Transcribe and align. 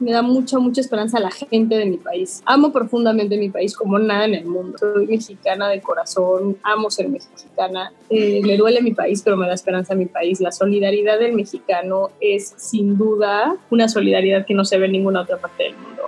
me 0.00 0.12
da 0.12 0.22
mucha, 0.22 0.58
mucha 0.58 0.80
esperanza 0.80 1.18
a 1.18 1.20
la 1.20 1.30
gente 1.30 1.76
de 1.76 1.84
mi 1.84 1.98
país. 1.98 2.42
Amo 2.46 2.72
profundamente 2.72 3.36
mi 3.36 3.50
país 3.50 3.76
como 3.76 3.98
nada 3.98 4.24
en 4.24 4.34
el 4.34 4.46
mundo. 4.46 4.78
Soy 4.78 5.06
mexicana 5.06 5.68
de 5.68 5.80
corazón, 5.82 6.56
amo 6.62 6.90
ser 6.90 7.08
mexicana. 7.10 7.92
Eh, 8.08 8.40
me 8.42 8.56
duele 8.56 8.80
mi 8.80 8.94
país, 8.94 9.20
pero 9.22 9.36
me 9.36 9.46
da 9.46 9.52
esperanza 9.52 9.92
a 9.92 9.96
mi 9.96 10.06
país. 10.06 10.40
La 10.40 10.52
solidaridad 10.52 11.18
del 11.18 11.34
mexicano 11.34 12.10
es 12.20 12.54
sin 12.56 12.96
duda 12.96 13.56
una 13.68 13.88
solidaridad 13.88 14.46
que 14.46 14.54
no 14.54 14.64
se 14.64 14.78
ve 14.78 14.86
en 14.86 14.92
ninguna 14.92 15.20
otra 15.20 15.36
parte 15.36 15.64
del 15.64 15.74
mundo. 15.76 16.02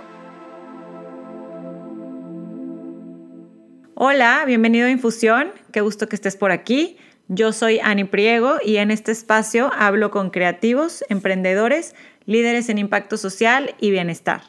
Hola, 3.94 4.44
bienvenido 4.46 4.86
a 4.86 4.90
Infusión. 4.90 5.52
Qué 5.70 5.82
gusto 5.82 6.08
que 6.08 6.16
estés 6.16 6.36
por 6.36 6.50
aquí. 6.50 6.96
Yo 7.28 7.52
soy 7.52 7.78
Ani 7.78 8.04
Priego 8.04 8.56
y 8.62 8.76
en 8.76 8.90
este 8.90 9.12
espacio 9.12 9.70
hablo 9.74 10.10
con 10.10 10.30
creativos, 10.30 11.04
emprendedores, 11.08 11.94
líderes 12.26 12.68
en 12.68 12.78
impacto 12.78 13.16
social 13.16 13.74
y 13.80 13.90
bienestar. 13.90 14.42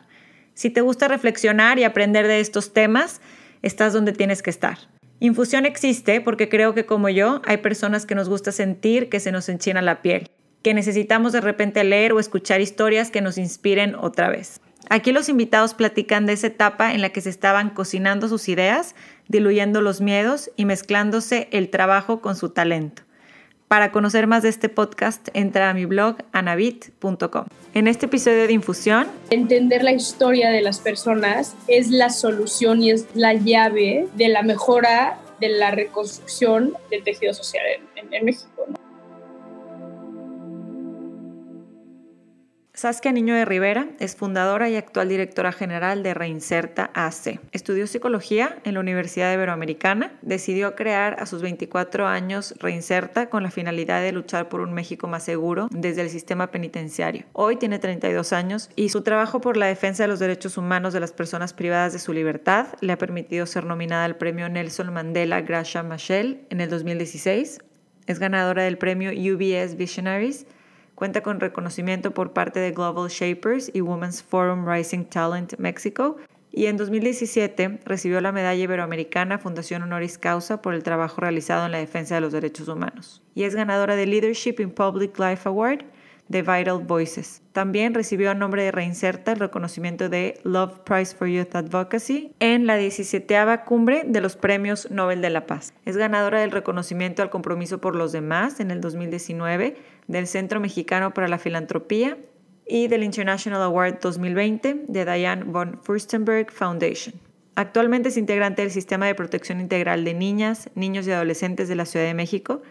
Si 0.53 0.69
te 0.69 0.81
gusta 0.81 1.07
reflexionar 1.07 1.79
y 1.79 1.83
aprender 1.83 2.27
de 2.27 2.39
estos 2.39 2.73
temas, 2.73 3.21
estás 3.61 3.93
donde 3.93 4.11
tienes 4.11 4.41
que 4.41 4.49
estar. 4.49 4.77
Infusión 5.19 5.65
existe 5.65 6.21
porque 6.21 6.49
creo 6.49 6.73
que 6.73 6.85
como 6.85 7.09
yo 7.09 7.41
hay 7.45 7.57
personas 7.57 8.05
que 8.05 8.15
nos 8.15 8.29
gusta 8.29 8.51
sentir 8.51 9.09
que 9.09 9.19
se 9.19 9.31
nos 9.31 9.47
enchina 9.49 9.81
la 9.81 10.01
piel, 10.01 10.29
que 10.61 10.73
necesitamos 10.73 11.31
de 11.31 11.41
repente 11.41 11.83
leer 11.83 12.13
o 12.13 12.19
escuchar 12.19 12.61
historias 12.61 13.09
que 13.09 13.21
nos 13.21 13.37
inspiren 13.37 13.95
otra 13.95 14.29
vez. 14.29 14.59
Aquí 14.89 15.11
los 15.11 15.29
invitados 15.29 15.73
platican 15.73 16.25
de 16.25 16.33
esa 16.33 16.47
etapa 16.47 16.93
en 16.93 17.01
la 17.01 17.09
que 17.09 17.21
se 17.21 17.29
estaban 17.29 17.69
cocinando 17.69 18.27
sus 18.27 18.49
ideas, 18.49 18.95
diluyendo 19.27 19.81
los 19.81 20.01
miedos 20.01 20.51
y 20.57 20.65
mezclándose 20.65 21.47
el 21.51 21.69
trabajo 21.69 22.19
con 22.19 22.35
su 22.35 22.49
talento. 22.49 23.03
Para 23.73 23.91
conocer 23.91 24.27
más 24.27 24.43
de 24.43 24.49
este 24.49 24.69
podcast, 24.69 25.29
entra 25.33 25.71
a 25.71 25.73
mi 25.73 25.85
blog 25.85 26.17
anabit.com. 26.31 27.45
En 27.73 27.87
este 27.87 28.05
episodio 28.05 28.45
de 28.45 28.53
Infusión, 28.53 29.07
entender 29.31 29.83
la 29.83 29.93
historia 29.93 30.51
de 30.51 30.61
las 30.61 30.77
personas 30.77 31.55
es 31.67 31.89
la 31.89 32.11
solución 32.11 32.83
y 32.83 32.91
es 32.91 33.07
la 33.15 33.33
llave 33.33 34.07
de 34.13 34.27
la 34.27 34.43
mejora 34.43 35.17
de 35.39 35.49
la 35.49 35.71
reconstrucción 35.71 36.75
del 36.91 37.03
tejido 37.03 37.33
social 37.33 37.63
en, 37.95 38.23
México. 38.23 38.52
Saskia 42.83 43.13
Niño 43.13 43.33
de 43.33 43.45
Rivera 43.45 43.87
es 43.99 44.17
fundadora 44.17 44.69
y 44.69 44.75
actual 44.75 45.07
directora 45.07 45.53
general 45.53 46.03
de 46.03 46.13
Reinserta 46.13 46.91
AC. 46.93 47.39
Estudió 47.53 47.87
psicología 47.87 48.57
en 48.65 48.73
la 48.73 48.81
Universidad 48.81 49.33
Iberoamericana. 49.33 50.11
Decidió 50.21 50.75
crear 50.75 51.15
a 51.17 51.25
sus 51.25 51.41
24 51.41 52.07
años 52.07 52.53
Reinserta 52.59 53.29
con 53.29 53.41
la 53.41 53.51
finalidad 53.51 54.01
de 54.01 54.11
luchar 54.11 54.49
por 54.49 54.59
un 54.59 54.73
México 54.73 55.07
más 55.07 55.23
seguro 55.23 55.69
desde 55.71 56.01
el 56.01 56.09
sistema 56.09 56.51
penitenciario. 56.51 57.23
Hoy 57.31 57.55
tiene 57.55 57.79
32 57.79 58.33
años 58.33 58.69
y 58.75 58.89
su 58.89 59.01
trabajo 59.01 59.39
por 59.39 59.55
la 59.55 59.67
defensa 59.67 60.03
de 60.03 60.09
los 60.09 60.19
derechos 60.19 60.57
humanos 60.57 60.91
de 60.91 60.99
las 60.99 61.13
personas 61.13 61.53
privadas 61.53 61.93
de 61.93 61.99
su 61.99 62.11
libertad 62.11 62.67
le 62.81 62.91
ha 62.91 62.97
permitido 62.97 63.45
ser 63.45 63.63
nominada 63.63 64.03
al 64.03 64.17
premio 64.17 64.49
Nelson 64.49 64.91
Mandela 64.91 65.39
Gracia 65.39 65.83
Machel 65.83 66.45
en 66.49 66.59
el 66.59 66.69
2016. 66.69 67.59
Es 68.07 68.19
ganadora 68.19 68.63
del 68.63 68.77
premio 68.77 69.11
UBS 69.11 69.77
Visionaries 69.77 70.45
Cuenta 70.95 71.21
con 71.21 71.39
reconocimiento 71.39 72.11
por 72.11 72.33
parte 72.33 72.59
de 72.59 72.71
Global 72.71 73.09
Shapers 73.09 73.71
y 73.73 73.81
Women's 73.81 74.23
Forum 74.23 74.67
Rising 74.67 75.05
Talent 75.05 75.53
México 75.57 76.17
y 76.55 76.67
en 76.67 76.77
2017 76.77 77.79
recibió 77.83 78.21
la 78.21 78.31
Medalla 78.31 78.61
Iberoamericana 78.61 79.39
Fundación 79.39 79.81
Honoris 79.81 80.19
Causa 80.19 80.61
por 80.61 80.75
el 80.75 80.83
trabajo 80.83 81.19
realizado 81.19 81.65
en 81.65 81.71
la 81.71 81.79
defensa 81.79 82.13
de 82.13 82.21
los 82.21 82.31
derechos 82.31 82.67
humanos. 82.67 83.23
Y 83.33 83.43
es 83.43 83.55
ganadora 83.55 83.95
de 83.95 84.05
Leadership 84.05 84.57
in 84.59 84.69
Public 84.69 85.17
Life 85.17 85.49
Award 85.49 85.79
de 86.27 86.41
Vital 86.41 86.79
Voices. 86.79 87.41
También 87.51 87.93
recibió 87.93 88.31
a 88.31 88.35
nombre 88.35 88.63
de 88.63 88.71
Reinserta 88.71 89.33
el 89.33 89.39
reconocimiento 89.39 90.09
de 90.09 90.39
Love 90.43 90.79
Prize 90.79 91.15
for 91.15 91.27
Youth 91.27 91.55
Advocacy 91.55 92.33
en 92.39 92.65
la 92.65 92.77
17 92.77 93.35
cumbre 93.65 94.03
de 94.05 94.21
los 94.21 94.35
Premios 94.35 94.89
Nobel 94.89 95.21
de 95.21 95.29
la 95.29 95.45
Paz. 95.45 95.73
Es 95.85 95.97
ganadora 95.97 96.39
del 96.39 96.51
reconocimiento 96.51 97.21
al 97.21 97.29
compromiso 97.29 97.81
por 97.81 97.95
los 97.95 98.11
demás 98.11 98.59
en 98.59 98.71
el 98.71 98.79
2019 98.79 99.75
del 100.07 100.27
Centro 100.27 100.59
Mexicano 100.59 101.13
para 101.13 101.27
la 101.27 101.37
Filantropía 101.37 102.17
y 102.65 102.87
del 102.87 103.03
International 103.03 103.61
Award 103.61 103.99
2020 103.99 104.85
de 104.87 105.05
Diane 105.05 105.43
von 105.43 105.79
Furstenberg 105.83 106.51
Foundation. 106.51 107.15
Actualmente 107.55 108.09
es 108.09 108.17
integrante 108.17 108.61
del 108.61 108.71
Sistema 108.71 109.05
de 109.05 109.15
Protección 109.15 109.59
Integral 109.59 110.05
de 110.05 110.13
Niñas, 110.13 110.69
Niños 110.75 111.07
y 111.07 111.11
Adolescentes 111.11 111.67
de 111.67 111.75
la 111.75 111.85
Ciudad 111.85 112.05
de 112.05 112.13
México 112.13 112.61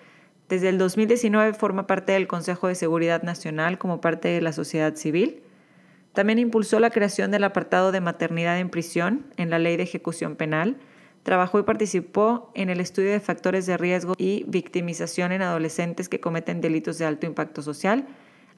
desde 0.52 0.68
el 0.68 0.76
2019 0.76 1.54
forma 1.54 1.86
parte 1.86 2.12
del 2.12 2.26
Consejo 2.26 2.68
de 2.68 2.74
Seguridad 2.74 3.22
Nacional 3.22 3.78
como 3.78 4.02
parte 4.02 4.28
de 4.28 4.42
la 4.42 4.52
sociedad 4.52 4.94
civil. 4.96 5.42
También 6.12 6.38
impulsó 6.38 6.78
la 6.78 6.90
creación 6.90 7.30
del 7.30 7.44
apartado 7.44 7.90
de 7.90 8.02
maternidad 8.02 8.58
en 8.58 8.68
prisión 8.68 9.24
en 9.38 9.48
la 9.48 9.58
Ley 9.58 9.78
de 9.78 9.84
Ejecución 9.84 10.36
Penal. 10.36 10.76
Trabajó 11.22 11.60
y 11.60 11.62
participó 11.62 12.50
en 12.54 12.68
el 12.68 12.80
estudio 12.80 13.10
de 13.10 13.20
factores 13.20 13.66
de 13.66 13.76
riesgo 13.76 14.14
y 14.18 14.44
victimización 14.48 15.30
en 15.32 15.42
adolescentes 15.42 16.08
que 16.08 16.20
cometen 16.20 16.60
delitos 16.60 16.98
de 16.98 17.06
alto 17.06 17.26
impacto 17.26 17.62
social, 17.62 18.06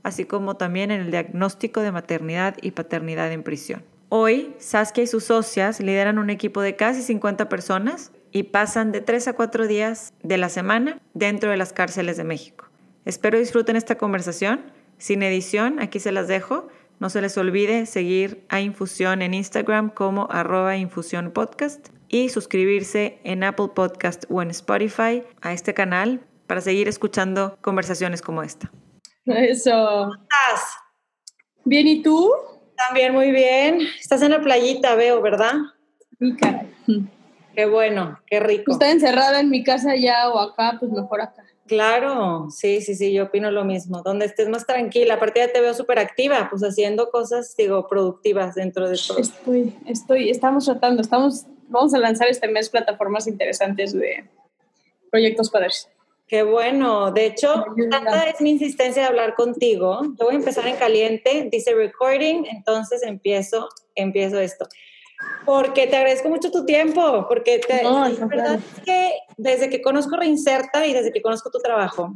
así 0.03 0.25
como 0.25 0.57
también 0.57 0.91
en 0.91 1.03
el 1.03 1.11
diagnóstico 1.11 1.81
de 1.81 1.93
maternidad 1.93 2.57
y 2.63 2.71
paternidad 2.71 3.31
en 3.33 3.43
prisión. 3.43 3.85
Hoy, 4.09 4.55
Saskia 4.59 5.05
y 5.05 5.07
sus 5.07 5.25
socias 5.25 5.81
lideran 5.81 6.19
un 6.19 6.31
equipo 6.31 6.63
de 6.63 6.77
casi 6.77 7.03
50 7.03 7.49
personas 7.49 8.13
y 8.33 8.45
pasan 8.45 8.93
de 8.93 9.01
tres 9.01 9.29
a 9.29 9.35
cuatro 9.35 9.67
días 9.67 10.15
de 10.23 10.39
la 10.39 10.49
semana 10.49 11.01
dentro 11.15 11.51
de 11.51 11.57
las 11.57 11.73
cárceles 11.73 12.17
de 12.17 12.25
México. 12.25 12.67
Espero 13.05 13.39
disfruten 13.39 13.77
esta 13.77 13.97
conversación. 13.97 14.61
Sin 14.99 15.23
edición, 15.23 15.81
aquí 15.81 16.01
se 16.01 16.13
las 16.13 16.29
dejo. 16.29 16.69
No 17.01 17.11
se 17.11 17.21
les 17.21 17.37
olvide 17.37 17.87
seguir 17.87 18.45
a 18.49 18.61
Infusión 18.61 19.21
en 19.21 19.35
Instagram 19.35 19.91
como 19.91 20.29
arroba 20.31 20.77
Infusión 20.77 21.33
Podcast 21.33 21.89
y 22.09 22.29
suscribirse 22.29 23.19
en 23.25 23.45
Apple 23.45 23.69
Podcast 23.75 24.25
o 24.29 24.43
en 24.43 24.51
Spotify 24.51 25.23
a 25.41 25.53
este 25.53 25.75
canal 25.75 26.21
para 26.47 26.61
seguir 26.61 26.89
escuchando 26.89 27.59
conversaciones 27.61 28.23
como 28.23 28.43
esta. 28.43 28.71
Eso. 29.27 29.71
¿Cómo 29.71 30.15
estás? 30.15 30.77
Bien, 31.65 31.87
¿y 31.87 32.03
tú? 32.03 32.31
También 32.77 33.13
muy 33.13 33.31
bien. 33.31 33.81
Estás 33.99 34.23
en 34.23 34.33
la 34.33 34.41
playita, 34.41 34.95
veo, 34.95 35.23
¿verdad? 35.23 35.55
Mi. 36.19 36.37
Qué 37.55 37.67
bueno, 37.67 38.19
qué 38.27 38.41
rico. 38.41 38.73
Está 38.73 38.91
encerrada 38.91 39.41
en 39.41 39.49
mi 39.49 39.63
casa 39.63 39.95
ya 39.95 40.29
o 40.29 40.39
acá, 40.39 40.77
pues 40.81 40.91
mejor 40.91 41.21
acá. 41.21 41.45
Claro, 41.67 42.49
sí, 42.51 42.83
sí, 42.83 42.95
sí, 42.95 43.13
yo 43.13 43.25
opino 43.25 43.51
lo 43.51 43.65
mismo. 43.65 44.03
Donde 44.03 44.27
estés 44.27 44.49
más 44.49 44.67
tranquila, 44.67 45.15
aparte 45.15 45.41
ya 45.41 45.53
te 45.53 45.61
veo 45.61 45.73
súper 45.73 45.99
activa, 45.99 46.49
pues 46.51 46.63
haciendo 46.63 47.11
cosas, 47.11 47.55
digo, 47.57 47.87
productivas 47.89 48.55
dentro 48.55 48.89
de 48.89 48.99
todo. 49.07 49.19
Estoy, 49.19 49.75
estoy, 49.87 50.31
estamos 50.31 50.67
tratando, 50.67 51.01
estamos, 51.01 51.47
vamos 51.69 51.95
a 51.95 51.99
lanzar 51.99 52.29
este 52.29 52.49
mes 52.49 52.69
plataformas 52.69 53.27
interesantes 53.27 53.93
de 53.93 54.25
proyectos 55.11 55.51
padres. 55.51 55.89
Qué 56.27 56.43
bueno. 56.43 57.13
De 57.13 57.27
hecho, 57.27 57.67
tanta 57.91 58.25
es 58.25 58.41
mi 58.41 58.51
insistencia 58.51 59.03
de 59.03 59.09
hablar 59.09 59.35
contigo. 59.35 60.01
Yo 60.19 60.25
voy 60.25 60.35
a 60.35 60.39
empezar 60.39 60.67
en 60.67 60.77
caliente, 60.77 61.49
dice 61.51 61.75
recording, 61.75 62.45
entonces 62.47 63.03
empiezo, 63.03 63.69
empiezo 63.95 64.41
esto 64.41 64.67
porque 65.45 65.87
te 65.87 65.97
agradezco 65.97 66.29
mucho 66.29 66.51
tu 66.51 66.65
tiempo, 66.65 67.27
porque 67.29 67.59
te, 67.59 67.83
es 67.83 68.29
verdad 68.29 68.61
que 68.85 69.13
desde 69.37 69.69
que 69.69 69.83
conozco 69.83 70.17
Reinserta 70.17 70.87
y 70.87 70.93
desde 70.93 71.13
que 71.13 71.23
conozco 71.23 71.51
tu 71.51 71.59
trabajo, 71.59 72.15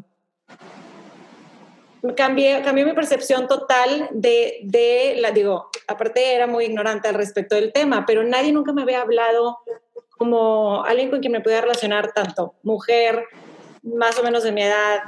cambié, 2.17 2.63
cambió 2.63 2.87
mi 2.87 2.93
percepción 2.95 3.47
total 3.47 4.09
de, 4.13 4.61
de, 4.63 5.17
la, 5.19 5.31
digo, 5.31 5.71
aparte 5.89 6.35
era 6.35 6.47
muy 6.47 6.67
ignorante 6.67 7.09
al 7.09 7.15
respecto 7.15 7.55
del 7.55 7.73
tema, 7.73 8.05
pero 8.07 8.23
nadie 8.23 8.53
nunca 8.53 8.73
me 8.73 8.83
había 8.83 9.01
hablado 9.01 9.59
como 10.11 10.85
alguien 10.85 11.11
con 11.11 11.21
quien 11.21 11.33
me 11.33 11.41
pudiera 11.41 11.63
relacionar 11.63 12.13
tanto, 12.13 12.55
mujer, 12.63 13.25
más 13.83 14.19
o 14.19 14.23
menos 14.23 14.43
de 14.43 14.53
mi 14.53 14.63
edad, 14.63 15.01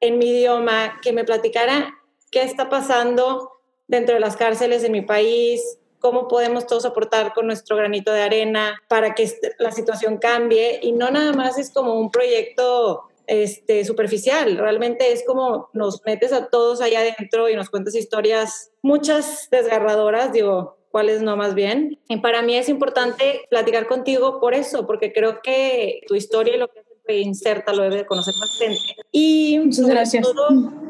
en 0.00 0.18
mi 0.18 0.26
idioma, 0.26 1.00
que 1.02 1.12
me 1.12 1.24
platicara 1.24 1.94
qué 2.30 2.42
está 2.42 2.68
pasando 2.68 3.52
dentro 3.88 4.14
de 4.14 4.20
las 4.20 4.36
cárceles 4.36 4.82
de 4.82 4.90
mi 4.90 5.02
país, 5.02 5.78
cómo 5.98 6.28
podemos 6.28 6.66
todos 6.66 6.84
aportar 6.84 7.32
con 7.32 7.46
nuestro 7.46 7.76
granito 7.76 8.12
de 8.12 8.22
arena 8.22 8.80
para 8.88 9.14
que 9.14 9.30
la 9.58 9.72
situación 9.72 10.18
cambie. 10.18 10.78
Y 10.82 10.92
no 10.92 11.10
nada 11.10 11.32
más 11.32 11.58
es 11.58 11.72
como 11.72 11.94
un 11.94 12.10
proyecto 12.10 13.08
este, 13.28 13.84
superficial, 13.84 14.56
realmente 14.56 15.12
es 15.12 15.24
como 15.24 15.68
nos 15.72 16.02
metes 16.04 16.32
a 16.32 16.48
todos 16.48 16.80
allá 16.80 17.00
adentro 17.00 17.48
y 17.48 17.54
nos 17.54 17.70
cuentas 17.70 17.94
historias, 17.94 18.72
muchas 18.82 19.48
desgarradoras, 19.50 20.32
digo, 20.32 20.78
cuáles 20.90 21.22
no 21.22 21.36
más 21.36 21.54
bien. 21.54 22.00
Y 22.08 22.18
para 22.18 22.42
mí 22.42 22.56
es 22.56 22.68
importante 22.68 23.42
platicar 23.50 23.86
contigo 23.86 24.40
por 24.40 24.54
eso, 24.54 24.86
porque 24.86 25.12
creo 25.12 25.40
que 25.42 26.00
tu 26.06 26.14
historia 26.14 26.56
y 26.56 26.58
lo 26.58 26.68
que 26.68 26.87
inserta 27.16 27.72
lo 27.72 27.84
debe 27.84 28.04
conocer 28.06 28.34
más 28.38 28.58
gente. 28.58 28.96
Y 29.10 29.58
Muchas 29.58 29.86
gracias. 29.86 30.24
Todo, 30.24 30.48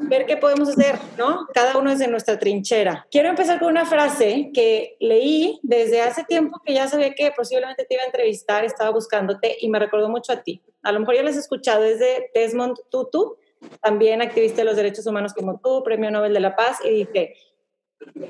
ver 0.08 0.26
qué 0.26 0.36
podemos 0.36 0.68
hacer, 0.68 0.98
¿no? 1.16 1.46
Cada 1.54 1.76
uno 1.78 1.90
es 1.90 1.98
de 1.98 2.08
nuestra 2.08 2.38
trinchera. 2.38 3.06
Quiero 3.10 3.28
empezar 3.28 3.58
con 3.58 3.68
una 3.68 3.86
frase 3.86 4.50
que 4.52 4.96
leí 5.00 5.60
desde 5.62 6.00
hace 6.00 6.24
tiempo 6.24 6.60
que 6.64 6.74
ya 6.74 6.88
sabía 6.88 7.14
que 7.14 7.30
posiblemente 7.36 7.84
te 7.84 7.94
iba 7.94 8.02
a 8.02 8.06
entrevistar, 8.06 8.64
estaba 8.64 8.90
buscándote 8.90 9.56
y 9.60 9.68
me 9.68 9.78
recordó 9.78 10.08
mucho 10.08 10.32
a 10.32 10.42
ti. 10.42 10.62
A 10.82 10.92
lo 10.92 11.00
mejor 11.00 11.16
ya 11.16 11.22
lo 11.22 11.28
has 11.28 11.36
escuchado, 11.36 11.84
es 11.84 11.98
de 11.98 12.30
Desmond 12.34 12.76
Tutu, 12.90 13.36
también 13.82 14.22
activista 14.22 14.58
de 14.58 14.64
los 14.64 14.76
derechos 14.76 15.06
humanos 15.06 15.34
como 15.34 15.60
tú, 15.60 15.82
Premio 15.82 16.10
Nobel 16.10 16.32
de 16.32 16.40
la 16.40 16.56
Paz, 16.56 16.78
y 16.84 17.04
dice, 17.04 17.34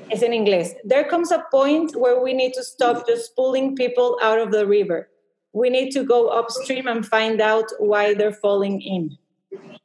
es 0.09 0.21
en 0.23 0.33
inglés. 0.33 0.75
There 0.87 1.07
comes 1.07 1.31
a 1.31 1.45
point 1.51 1.95
where 1.95 2.19
we 2.19 2.33
need 2.33 2.53
to 2.53 2.63
stop 2.63 3.07
just 3.07 3.35
pulling 3.35 3.75
people 3.75 4.17
out 4.21 4.39
of 4.39 4.51
the 4.51 4.65
river. 4.65 5.09
We 5.51 5.69
need 5.69 5.91
to 5.93 6.03
go 6.03 6.29
upstream 6.29 6.87
and 6.87 7.05
find 7.05 7.41
out 7.41 7.65
why 7.79 8.13
they're 8.13 8.33
falling 8.33 8.81
in. 8.81 9.17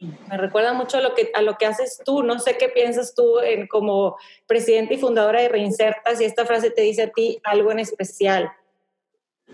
Me 0.01 0.37
recuerda 0.37 0.75
mucho 0.75 0.99
a 0.99 1.01
lo 1.01 1.15
que, 1.15 1.31
a 1.35 1.41
lo 1.41 1.57
que 1.57 1.67
haces 1.67 2.01
tú. 2.05 2.23
No 2.23 2.39
sé 2.39 2.59
qué 2.59 2.69
piensas 2.69 3.15
tú 3.15 3.41
en, 3.41 3.67
como 3.67 4.17
presidenta 4.47 4.95
y 4.95 4.99
fundadora 4.99 5.41
de 5.41 5.49
Reinserta, 5.49 6.15
si 6.15 6.25
esta 6.25 6.45
frase 6.45 6.71
te 6.71 6.83
dice 6.83 7.03
a 7.03 7.11
ti 7.11 7.39
algo 7.45 7.73
en 7.73 7.79
especial. 7.79 8.51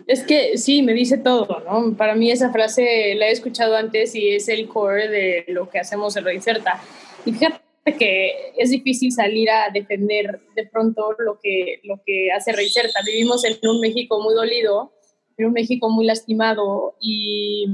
Es 0.07 0.25
que 0.25 0.57
sí, 0.57 0.83
me 0.83 0.95
dice 0.95 1.19
todo, 1.19 1.61
¿no? 1.61 1.97
Para 1.97 2.15
mí 2.15 2.31
esa 2.31 2.51
frase 2.51 3.15
la 3.17 3.29
he 3.29 3.33
escuchado 3.33 3.77
antes 3.77 4.15
y 4.15 4.35
es 4.35 4.49
el 4.49 4.67
core 4.67 5.09
de 5.09 5.45
lo 5.49 5.69
que 5.69 5.79
hacemos 5.79 6.17
en 6.17 6.25
Reinserta. 6.25 6.83
Y 7.25 7.33
fíjate 7.33 7.61
que 7.99 8.53
es 8.57 8.71
difícil 8.71 9.13
salir 9.13 9.51
a 9.51 9.69
defender 9.71 10.41
de 10.55 10.67
pronto 10.67 11.15
lo 11.19 11.39
que, 11.41 11.81
lo 11.85 12.01
que 12.05 12.33
hace 12.33 12.53
Reinserta. 12.53 13.01
Vivimos 13.05 13.45
en 13.45 13.59
un 13.69 13.81
México 13.81 14.21
muy 14.23 14.35
dolido, 14.35 14.93
en 15.41 15.47
un 15.47 15.53
México 15.53 15.89
muy 15.91 16.07
lastimado 16.07 16.97
y, 17.01 17.67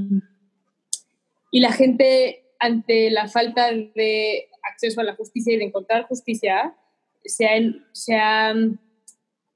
y 1.51 1.59
la 1.59 1.71
gente 1.71 2.43
ante 2.59 3.11
la 3.11 3.27
falta 3.27 3.71
de 3.71 4.49
acceso 4.63 5.01
a 5.01 5.03
la 5.03 5.15
justicia 5.15 5.53
y 5.53 5.57
de 5.57 5.65
encontrar 5.65 6.07
justicia 6.07 6.75
se, 7.23 7.47
se 7.91 8.17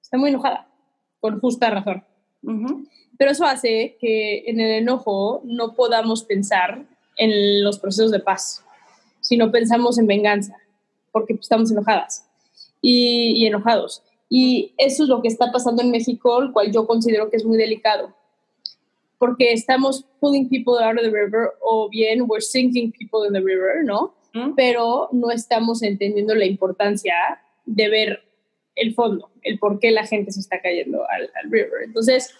está 0.02 0.18
muy 0.18 0.30
enojada, 0.30 0.68
con 1.20 1.40
justa 1.40 1.70
razón. 1.70 2.04
Pero 3.18 3.32
eso 3.32 3.46
hace 3.46 3.98
que 4.00 4.44
en 4.48 4.60
el 4.60 4.72
enojo 4.72 5.42
no 5.46 5.76
podamos 5.76 6.24
pensar 6.24 6.86
en 7.18 7.64
los 7.64 7.80
procesos 7.80 8.12
de 8.12 8.20
paz, 8.20 8.64
sino 9.20 9.52
pensamos 9.52 10.00
en 10.00 10.08
venganza, 10.08 10.56
porque 11.12 11.34
estamos 11.34 11.72
enojadas 11.72 12.28
y, 12.82 13.46
enojados. 13.46 14.04
Y 14.34 14.74
eso 14.78 15.04
es 15.04 15.10
lo 15.10 15.22
que 15.22 15.28
está 15.28 15.52
pasando 15.52 15.82
en 15.82 15.92
México, 15.92 16.42
el 16.42 16.54
cual 16.54 16.72
yo 16.72 16.88
considero 16.88 17.30
que 17.30 17.36
es 17.36 17.44
muy 17.44 17.58
delicado, 17.58 18.16
porque 19.18 19.52
estamos 19.52 20.06
pulling 20.22 20.48
people 20.48 20.82
out 20.82 20.96
of 20.96 21.04
the 21.04 21.12
river 21.12 21.50
o 21.60 21.90
bien 21.90 22.24
we're 22.26 22.42
sinking 22.42 22.94
people 22.94 23.28
in 23.28 23.34
the 23.34 23.42
river, 23.42 23.84
¿no? 23.84 24.16
Pero 24.56 25.10
no 25.12 25.32
estamos 25.32 25.84
entendiendo 25.84 26.34
la 26.34 26.46
importancia 26.46 27.14
de 27.66 27.90
ver 27.90 28.22
el 28.78 28.94
fondo, 28.94 29.30
el 29.42 29.60
por 29.60 29.80
qué 29.80 29.92
la 29.92 30.06
gente 30.06 30.32
se 30.32 30.40
está 30.40 30.62
cayendo 30.62 31.04
al, 31.10 31.30
river. 31.52 31.84
Entonces, 31.84 32.34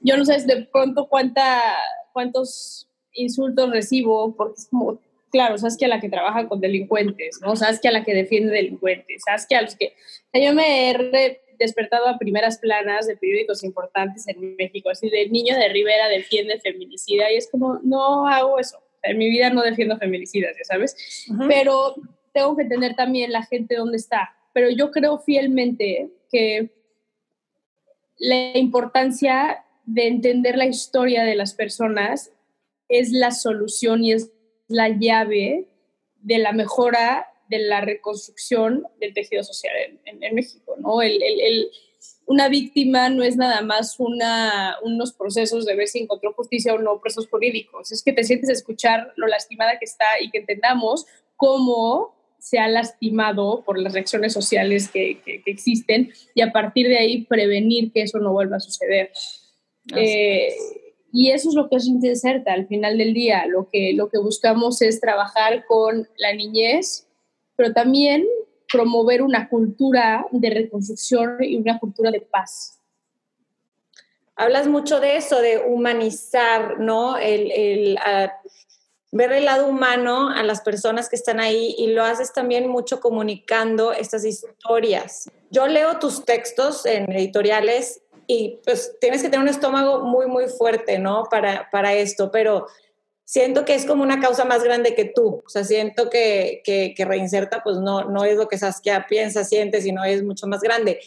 yo 0.00 0.16
no 0.16 0.24
sé 0.24 0.42
de 0.46 0.62
pronto 0.72 1.08
cuánta, 1.08 1.76
cuántos 2.14 2.88
insultos 3.12 3.70
recibo, 3.70 4.34
porque 4.34 4.54
es 4.56 4.68
como, 4.70 4.98
claro, 5.30 5.58
sabes 5.58 5.76
que 5.76 5.84
a 5.84 5.88
la 5.88 6.00
que 6.00 6.08
trabaja 6.08 6.48
con 6.48 6.60
delincuentes, 6.60 7.40
¿no? 7.42 7.56
Sabes 7.56 7.80
que 7.80 7.88
a 7.88 7.92
la 7.92 8.04
que 8.04 8.14
defiende 8.14 8.52
delincuentes, 8.52 9.22
sabes 9.24 9.46
que 9.48 9.56
a 9.56 9.62
los 9.62 9.76
que... 9.76 9.94
yo 10.32 10.54
me 10.54 10.90
he 10.90 11.40
despertado 11.58 12.06
a 12.06 12.18
primeras 12.18 12.58
planas 12.58 13.06
de 13.06 13.16
periódicos 13.16 13.64
importantes 13.64 14.26
en 14.28 14.56
México, 14.56 14.90
así 14.90 15.10
de 15.10 15.28
niño 15.28 15.56
de 15.56 15.68
Rivera 15.68 16.08
defiende 16.08 16.60
feminicida, 16.60 17.30
y 17.32 17.36
es 17.36 17.48
como, 17.50 17.80
no 17.82 18.26
hago 18.28 18.58
eso. 18.58 18.78
En 19.02 19.18
mi 19.18 19.30
vida 19.30 19.50
no 19.50 19.62
defiendo 19.62 19.96
feminicidas, 19.96 20.56
ya 20.58 20.64
sabes. 20.64 21.26
Pero 21.46 21.94
tengo 22.32 22.56
que 22.56 22.64
tener 22.64 22.94
también 22.94 23.32
la 23.32 23.44
gente 23.44 23.76
donde 23.76 23.96
está, 23.96 24.34
pero 24.52 24.70
yo 24.70 24.90
creo 24.90 25.18
fielmente 25.18 26.10
que 26.30 26.70
la 28.18 28.58
importancia 28.58 29.64
de 29.86 30.08
entender 30.08 30.56
la 30.56 30.66
historia 30.66 31.24
de 31.24 31.34
las 31.34 31.54
personas 31.54 32.32
es 32.88 33.10
la 33.10 33.30
solución 33.30 34.04
y 34.04 34.12
es 34.12 34.32
la 34.68 34.88
llave 34.88 35.66
de 36.20 36.38
la 36.38 36.52
mejora 36.52 37.26
de 37.48 37.58
la 37.58 37.80
reconstrucción 37.80 38.86
del 39.00 39.14
tejido 39.14 39.42
social 39.42 39.72
en, 40.04 40.34
México, 40.34 40.76
¿no? 40.78 41.00
El, 41.00 41.70
una 42.26 42.48
víctima 42.48 43.08
no 43.08 43.24
es 43.24 43.36
nada 43.36 43.62
más 43.62 43.98
una, 43.98 44.76
unos 44.82 45.14
procesos 45.14 45.64
de 45.64 45.74
ver 45.74 45.88
si 45.88 46.00
encontró 46.00 46.34
justicia 46.34 46.74
o 46.74 46.78
no, 46.78 47.00
procesos 47.00 47.28
jurídicos, 47.28 47.90
es 47.90 48.02
que 48.02 48.12
te 48.12 48.24
sientes 48.24 48.50
a 48.50 48.52
escuchar 48.52 49.14
lo 49.16 49.26
lastimada 49.26 49.78
que 49.78 49.86
está 49.86 50.04
y 50.20 50.30
que 50.30 50.38
entendamos 50.38 51.06
cómo 51.36 52.14
se 52.38 52.58
ha 52.58 52.68
lastimado 52.68 53.64
por 53.64 53.78
las 53.78 53.94
reacciones 53.94 54.32
sociales 54.32 54.88
que, 54.88 55.20
existen 55.46 56.12
y 56.34 56.42
a 56.42 56.52
partir 56.52 56.86
de 56.88 56.98
ahí 56.98 57.24
prevenir 57.24 57.92
que 57.92 58.02
eso 58.02 58.18
no 58.18 58.32
vuelva 58.32 58.58
a 58.58 58.60
suceder. 58.60 59.10
Eh, 59.96 60.54
y 61.12 61.30
eso 61.30 61.48
es 61.48 61.54
lo 61.54 61.68
que 61.68 61.76
es 61.76 61.86
Inserta 61.86 62.52
al 62.52 62.66
final 62.66 62.98
del 62.98 63.14
día. 63.14 63.46
Lo 63.46 63.68
que, 63.70 63.92
lo 63.94 64.08
que 64.08 64.18
buscamos 64.18 64.82
es 64.82 65.00
trabajar 65.00 65.64
con 65.66 66.08
la 66.16 66.32
niñez, 66.34 67.06
pero 67.56 67.72
también 67.72 68.26
promover 68.70 69.22
una 69.22 69.48
cultura 69.48 70.26
de 70.30 70.50
reconstrucción 70.50 71.38
y 71.40 71.56
una 71.56 71.78
cultura 71.78 72.10
de 72.10 72.20
paz. 72.20 72.78
Hablas 74.36 74.68
mucho 74.68 75.00
de 75.00 75.16
eso, 75.16 75.40
de 75.40 75.58
humanizar, 75.58 76.78
¿no? 76.78 77.16
El, 77.16 77.50
el 77.50 77.98
ver 79.10 79.32
el 79.32 79.46
lado 79.46 79.66
humano 79.66 80.28
a 80.28 80.42
las 80.42 80.60
personas 80.60 81.08
que 81.08 81.16
están 81.16 81.40
ahí 81.40 81.74
y 81.78 81.88
lo 81.88 82.04
haces 82.04 82.32
también 82.32 82.68
mucho 82.68 83.00
comunicando 83.00 83.92
estas 83.92 84.24
historias. 84.24 85.30
Yo 85.50 85.66
leo 85.66 85.98
tus 85.98 86.24
textos 86.24 86.84
en 86.84 87.10
editoriales 87.10 88.02
y 88.30 88.60
pues 88.62 88.94
tienes 89.00 89.22
que 89.22 89.30
tener 89.30 89.40
un 89.40 89.48
estómago 89.48 90.04
muy, 90.04 90.26
muy 90.26 90.48
fuerte, 90.48 90.98
¿no? 90.98 91.24
Para, 91.30 91.68
para 91.72 91.94
esto, 91.94 92.30
pero 92.30 92.66
siento 93.24 93.64
que 93.64 93.74
es 93.74 93.86
como 93.86 94.02
una 94.02 94.20
causa 94.20 94.44
más 94.44 94.62
grande 94.62 94.94
que 94.94 95.06
tú. 95.06 95.42
O 95.44 95.48
sea, 95.48 95.64
siento 95.64 96.10
que, 96.10 96.60
que, 96.62 97.04
Reinserta 97.06 97.62
pues 97.64 97.78
no, 97.78 98.04
no 98.04 98.24
es 98.24 98.36
lo 98.36 98.46
que 98.46 98.58
Saskia 98.58 99.06
piensa, 99.08 99.44
siente, 99.44 99.80
sino 99.80 100.04
es 100.04 100.22
mucho 100.22 100.46
más 100.46 100.60
grande. 100.60 101.00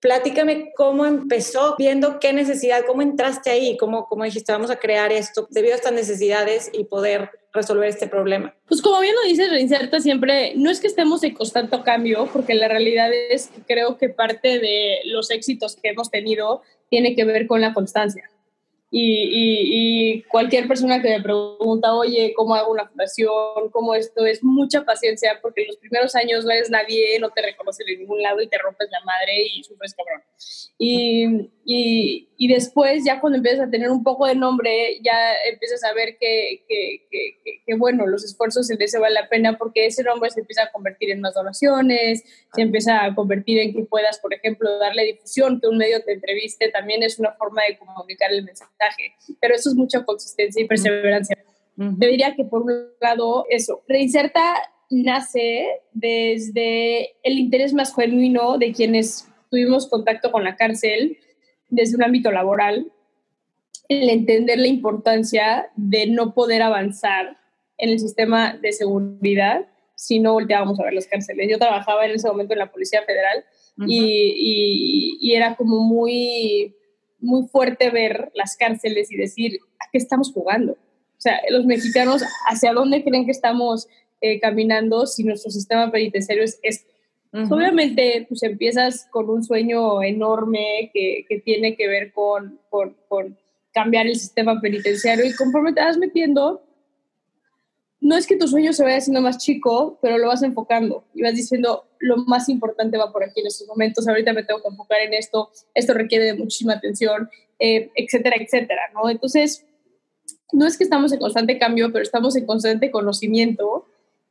Platícame 0.00 0.72
cómo 0.76 1.06
empezó, 1.06 1.76
viendo 1.78 2.20
qué 2.20 2.34
necesidad, 2.34 2.84
cómo 2.86 3.00
entraste 3.00 3.48
ahí, 3.48 3.78
cómo, 3.78 4.06
cómo 4.06 4.24
dijiste, 4.24 4.52
vamos 4.52 4.70
a 4.70 4.78
crear 4.78 5.12
esto 5.12 5.48
debido 5.50 5.72
a 5.72 5.76
estas 5.76 5.92
necesidades 5.94 6.68
y 6.74 6.84
poder 6.84 7.30
resolver 7.52 7.88
este 7.88 8.06
problema. 8.06 8.54
Pues 8.68 8.80
como 8.80 9.00
bien 9.00 9.14
lo 9.14 9.28
dices, 9.28 9.50
Reinserta 9.50 10.00
siempre, 10.00 10.52
no 10.56 10.70
es 10.70 10.80
que 10.80 10.86
estemos 10.86 11.22
en 11.24 11.34
constante 11.34 11.80
cambio, 11.82 12.28
porque 12.32 12.54
la 12.54 12.68
realidad 12.68 13.10
es 13.12 13.48
que 13.48 13.62
creo 13.62 13.98
que 13.98 14.08
parte 14.08 14.58
de 14.60 15.00
los 15.04 15.30
éxitos 15.30 15.76
que 15.76 15.90
hemos 15.90 16.10
tenido 16.10 16.62
tiene 16.88 17.14
que 17.14 17.24
ver 17.24 17.46
con 17.46 17.60
la 17.60 17.74
constancia. 17.74 18.29
Y, 18.92 20.24
cualquier 20.28 20.66
persona 20.66 21.00
que 21.00 21.08
me 21.08 21.22
pregunta, 21.22 21.94
oye, 21.94 22.32
¿cómo 22.34 22.54
hago 22.54 22.72
una 22.72 22.88
fundación? 22.88 23.70
¿Cómo 23.70 23.94
esto? 23.94 24.26
Es 24.26 24.42
mucha 24.42 24.84
paciencia 24.84 25.38
porque 25.40 25.62
en 25.62 25.68
los 25.68 25.76
primeros 25.76 26.14
años 26.16 26.44
no 26.44 26.50
eres 26.50 26.70
nadie, 26.70 27.18
no 27.20 27.30
te 27.30 27.42
reconoce 27.42 27.84
de 27.84 27.96
ningún 27.96 28.22
lado 28.22 28.40
y 28.40 28.48
te 28.48 28.58
rompes 28.58 28.88
la 28.90 29.00
madre 29.04 29.46
y 29.54 29.62
sufres 29.62 29.94
cabrón. 29.94 30.22
Y, 30.78 32.28
y 32.42 32.48
después, 32.48 33.04
ya 33.04 33.20
cuando 33.20 33.36
empiezas 33.36 33.68
a 33.68 33.70
tener 33.70 33.90
un 33.90 34.02
poco 34.02 34.26
de 34.26 34.34
nombre, 34.34 34.98
ya 35.02 35.34
empiezas 35.50 35.84
a 35.84 35.92
ver 35.92 36.16
que, 36.18 36.64
que, 36.66 37.06
que, 37.66 37.74
bueno, 37.74 38.06
los 38.06 38.24
esfuerzos 38.24 38.70
en 38.70 38.80
ese 38.80 38.98
vale 38.98 39.14
la 39.14 39.28
pena 39.28 39.58
porque 39.58 39.86
ese 39.86 40.02
nombre 40.02 40.30
se 40.30 40.40
empieza 40.40 40.64
a 40.64 40.72
convertir 40.72 41.10
en 41.10 41.20
más 41.20 41.34
donaciones, 41.34 42.24
se 42.54 42.62
empieza 42.62 43.04
a 43.04 43.14
convertir 43.14 43.58
en 43.58 43.74
que 43.74 43.84
puedas, 43.84 44.18
por 44.20 44.32
ejemplo, 44.32 44.78
darle 44.78 45.04
difusión, 45.04 45.60
que 45.60 45.68
un 45.68 45.76
medio 45.76 46.02
te 46.02 46.14
entreviste, 46.14 46.70
también 46.70 47.02
es 47.02 47.18
una 47.18 47.32
forma 47.32 47.62
de 47.68 47.76
comunicar 47.76 48.32
el 48.32 48.42
mensaje 48.42 48.72
pero 49.40 49.54
eso 49.54 49.70
es 49.70 49.76
mucha 49.76 50.04
consistencia 50.04 50.62
y 50.62 50.66
perseverancia. 50.66 51.36
Yo 51.76 52.08
diría 52.08 52.34
que 52.34 52.44
por 52.44 52.62
un 52.62 52.72
lado 53.00 53.46
eso, 53.48 53.82
Reinserta 53.88 54.54
nace 54.90 55.66
desde 55.92 57.12
el 57.22 57.38
interés 57.38 57.72
más 57.72 57.94
genuino 57.94 58.58
de 58.58 58.72
quienes 58.72 59.28
tuvimos 59.50 59.88
contacto 59.88 60.30
con 60.30 60.44
la 60.44 60.56
cárcel 60.56 61.16
desde 61.68 61.96
un 61.96 62.02
ámbito 62.02 62.30
laboral, 62.32 62.92
el 63.88 64.10
entender 64.10 64.58
la 64.58 64.66
importancia 64.66 65.70
de 65.76 66.06
no 66.06 66.34
poder 66.34 66.62
avanzar 66.62 67.38
en 67.78 67.90
el 67.90 67.98
sistema 67.98 68.54
de 68.54 68.72
seguridad 68.72 69.66
si 69.94 70.18
no 70.18 70.32
volteábamos 70.32 70.78
a 70.80 70.84
ver 70.84 70.94
las 70.94 71.06
cárceles. 71.06 71.48
Yo 71.50 71.58
trabajaba 71.58 72.06
en 72.06 72.12
ese 72.12 72.28
momento 72.28 72.52
en 72.52 72.60
la 72.60 72.70
Policía 72.70 73.02
Federal 73.02 73.44
y, 73.86 75.18
y, 75.20 75.34
era 75.34 75.56
como 75.56 75.80
muy 75.80 76.74
muy 77.20 77.46
fuerte 77.48 77.90
ver 77.90 78.30
las 78.34 78.56
cárceles 78.56 79.10
y 79.10 79.16
decir, 79.16 79.58
¿a 79.78 79.90
qué 79.90 79.98
estamos 79.98 80.32
jugando? 80.32 80.72
O 80.72 81.20
sea, 81.22 81.40
los 81.50 81.66
mexicanos, 81.66 82.22
¿hacia 82.48 82.72
dónde 82.72 83.04
creen 83.04 83.26
que 83.26 83.30
estamos 83.30 83.88
eh, 84.20 84.40
caminando 84.40 85.06
si 85.06 85.24
nuestro 85.24 85.50
sistema 85.50 85.90
penitenciario 85.90 86.44
es 86.44 86.58
esto? 86.62 86.90
Obviamente, 87.32 88.26
pues 88.28 88.42
empiezas 88.42 89.06
con 89.10 89.30
un 89.30 89.44
sueño 89.44 90.02
enorme 90.02 90.90
que, 90.92 91.24
que 91.28 91.38
tiene 91.38 91.76
que 91.76 91.86
ver 91.86 92.12
con, 92.12 92.58
con, 92.70 92.96
con, 93.08 93.38
cambiar 93.72 94.08
el 94.08 94.16
sistema 94.16 94.60
penitenciario 94.60 95.24
y 95.24 95.34
conforme 95.34 95.72
te 95.72 95.80
vas 95.80 95.96
metiendo, 95.96 96.60
no 98.00 98.16
es 98.16 98.26
que 98.26 98.36
tu 98.36 98.48
sueño 98.48 98.72
se 98.72 98.82
vaya 98.82 98.96
haciendo 98.96 99.20
más 99.20 99.38
chico, 99.38 99.98
pero 100.00 100.16
lo 100.16 100.28
vas 100.28 100.42
enfocando 100.42 101.04
y 101.14 101.22
vas 101.22 101.34
diciendo, 101.34 101.84
lo 101.98 102.16
más 102.24 102.48
importante 102.48 102.96
va 102.96 103.12
por 103.12 103.22
aquí 103.22 103.40
en 103.40 103.46
estos 103.46 103.68
momentos, 103.68 104.08
ahorita 104.08 104.32
me 104.32 104.42
tengo 104.42 104.62
que 104.62 104.68
enfocar 104.68 105.00
en 105.02 105.14
esto, 105.14 105.50
esto 105.74 105.92
requiere 105.92 106.24
de 106.24 106.34
muchísima 106.34 106.74
atención, 106.74 107.28
eh, 107.58 107.90
etcétera, 107.94 108.36
etcétera, 108.40 108.82
¿no? 108.94 109.10
Entonces, 109.10 109.66
no 110.52 110.66
es 110.66 110.78
que 110.78 110.84
estamos 110.84 111.12
en 111.12 111.18
constante 111.18 111.58
cambio, 111.58 111.92
pero 111.92 112.02
estamos 112.02 112.34
en 112.36 112.46
constante 112.46 112.90
conocimiento 112.90 113.86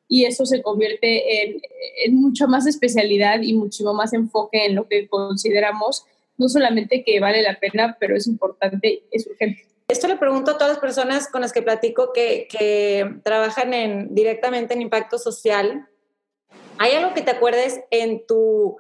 y 0.08 0.26
eso 0.26 0.46
se 0.48 0.64
convierte 0.64 1.44
en, 1.44 1.62
en 2.06 2.16
mucha 2.16 2.48
más 2.48 2.66
especialidad 2.66 3.42
y 3.44 3.54
muchísimo 3.54 3.94
más 3.94 4.14
enfoque 4.14 4.66
en 4.66 4.76
lo 4.76 4.88
que 4.88 5.08
consideramos 5.08 6.06
no 6.40 6.48
solamente 6.48 7.04
que 7.04 7.20
vale 7.20 7.44
la 7.44 7.60
pena, 7.60 7.98
pero 8.00 8.16
es 8.16 8.26
importante, 8.26 9.04
es 9.12 9.28
urgente. 9.28 9.69
Esto 9.90 10.08
le 10.08 10.18
pregunto 10.18 10.52
a 10.52 10.54
todas 10.54 10.70
las 10.70 10.80
personas 10.80 11.28
con 11.28 11.42
las 11.42 11.52
que 11.52 11.64
platico 11.64 12.14
que, 12.14 12.48
que 12.48 13.12
trabajan 13.24 13.74
en, 13.74 14.14
directamente 14.14 14.76
en 14.76 14.84
impacto 14.84 15.18
social. 15.18 15.90
¿Hay 16.78 16.92
algo 16.94 17.16
que 17.16 17.24
te 17.24 17.32
acuerdes 17.32 17.82
en 17.90 18.24
tu, 18.28 18.78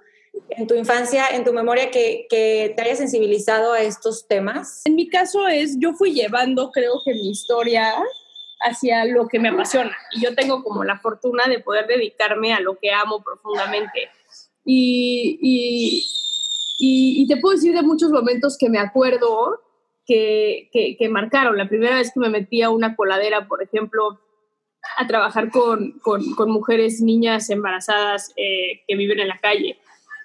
en 0.51 0.67
tu 0.67 0.75
infancia, 0.75 1.27
en 1.31 1.43
tu 1.43 1.51
memoria, 1.51 1.89
que, 1.89 2.27
que, 2.29 2.73
te 2.75 2.83
haya 2.83 2.95
sensibilizado 2.95 3.73
a 3.73 3.81
estos 3.81 4.27
temas? 4.27 4.83
En 4.85 4.93
mi 4.93 5.09
caso 5.09 5.47
es, 5.47 5.79
yo 5.79 5.93
fui 5.93 6.13
llevando, 6.13 6.69
creo 6.69 7.01
que 7.03 7.15
mi 7.15 7.31
historia 7.31 7.91
hacia 8.61 9.03
lo 9.05 9.27
que 9.27 9.39
me 9.39 9.49
apasiona. 9.49 9.97
Y 10.13 10.21
yo 10.21 10.35
tengo 10.35 10.63
como 10.63 10.83
la 10.83 10.99
fortuna 10.99 11.45
de 11.47 11.57
poder 11.57 11.87
dedicarme 11.87 12.53
a 12.53 12.59
lo 12.59 12.77
que 12.77 12.91
amo 12.91 13.23
profundamente. 13.23 14.11
Y, 14.63 15.39
y, 15.41 17.23
y, 17.23 17.27
te 17.27 17.37
puedo 17.37 17.55
decir 17.55 17.73
de 17.73 17.81
muchos 17.81 18.11
momentos 18.11 18.59
que 18.59 18.69
me 18.69 18.77
acuerdo 18.77 19.59
que, 20.09 21.09
marcaron. 21.09 21.57
La 21.57 21.69
primera 21.69 21.97
vez 21.97 22.11
que 22.13 22.19
me 22.19 22.29
metí 22.29 22.61
a 22.61 22.69
una 22.69 22.95
coladera, 22.95 23.47
por 23.47 23.63
ejemplo, 23.63 24.19
a 24.97 25.07
trabajar 25.07 25.49
con, 25.51 25.99
mujeres, 26.47 27.01
niñas 27.01 27.49
embarazadas 27.49 28.33
eh, 28.35 28.81
que 28.87 28.95
viven 28.95 29.19
en 29.19 29.27
la 29.27 29.39
calle. 29.39 29.77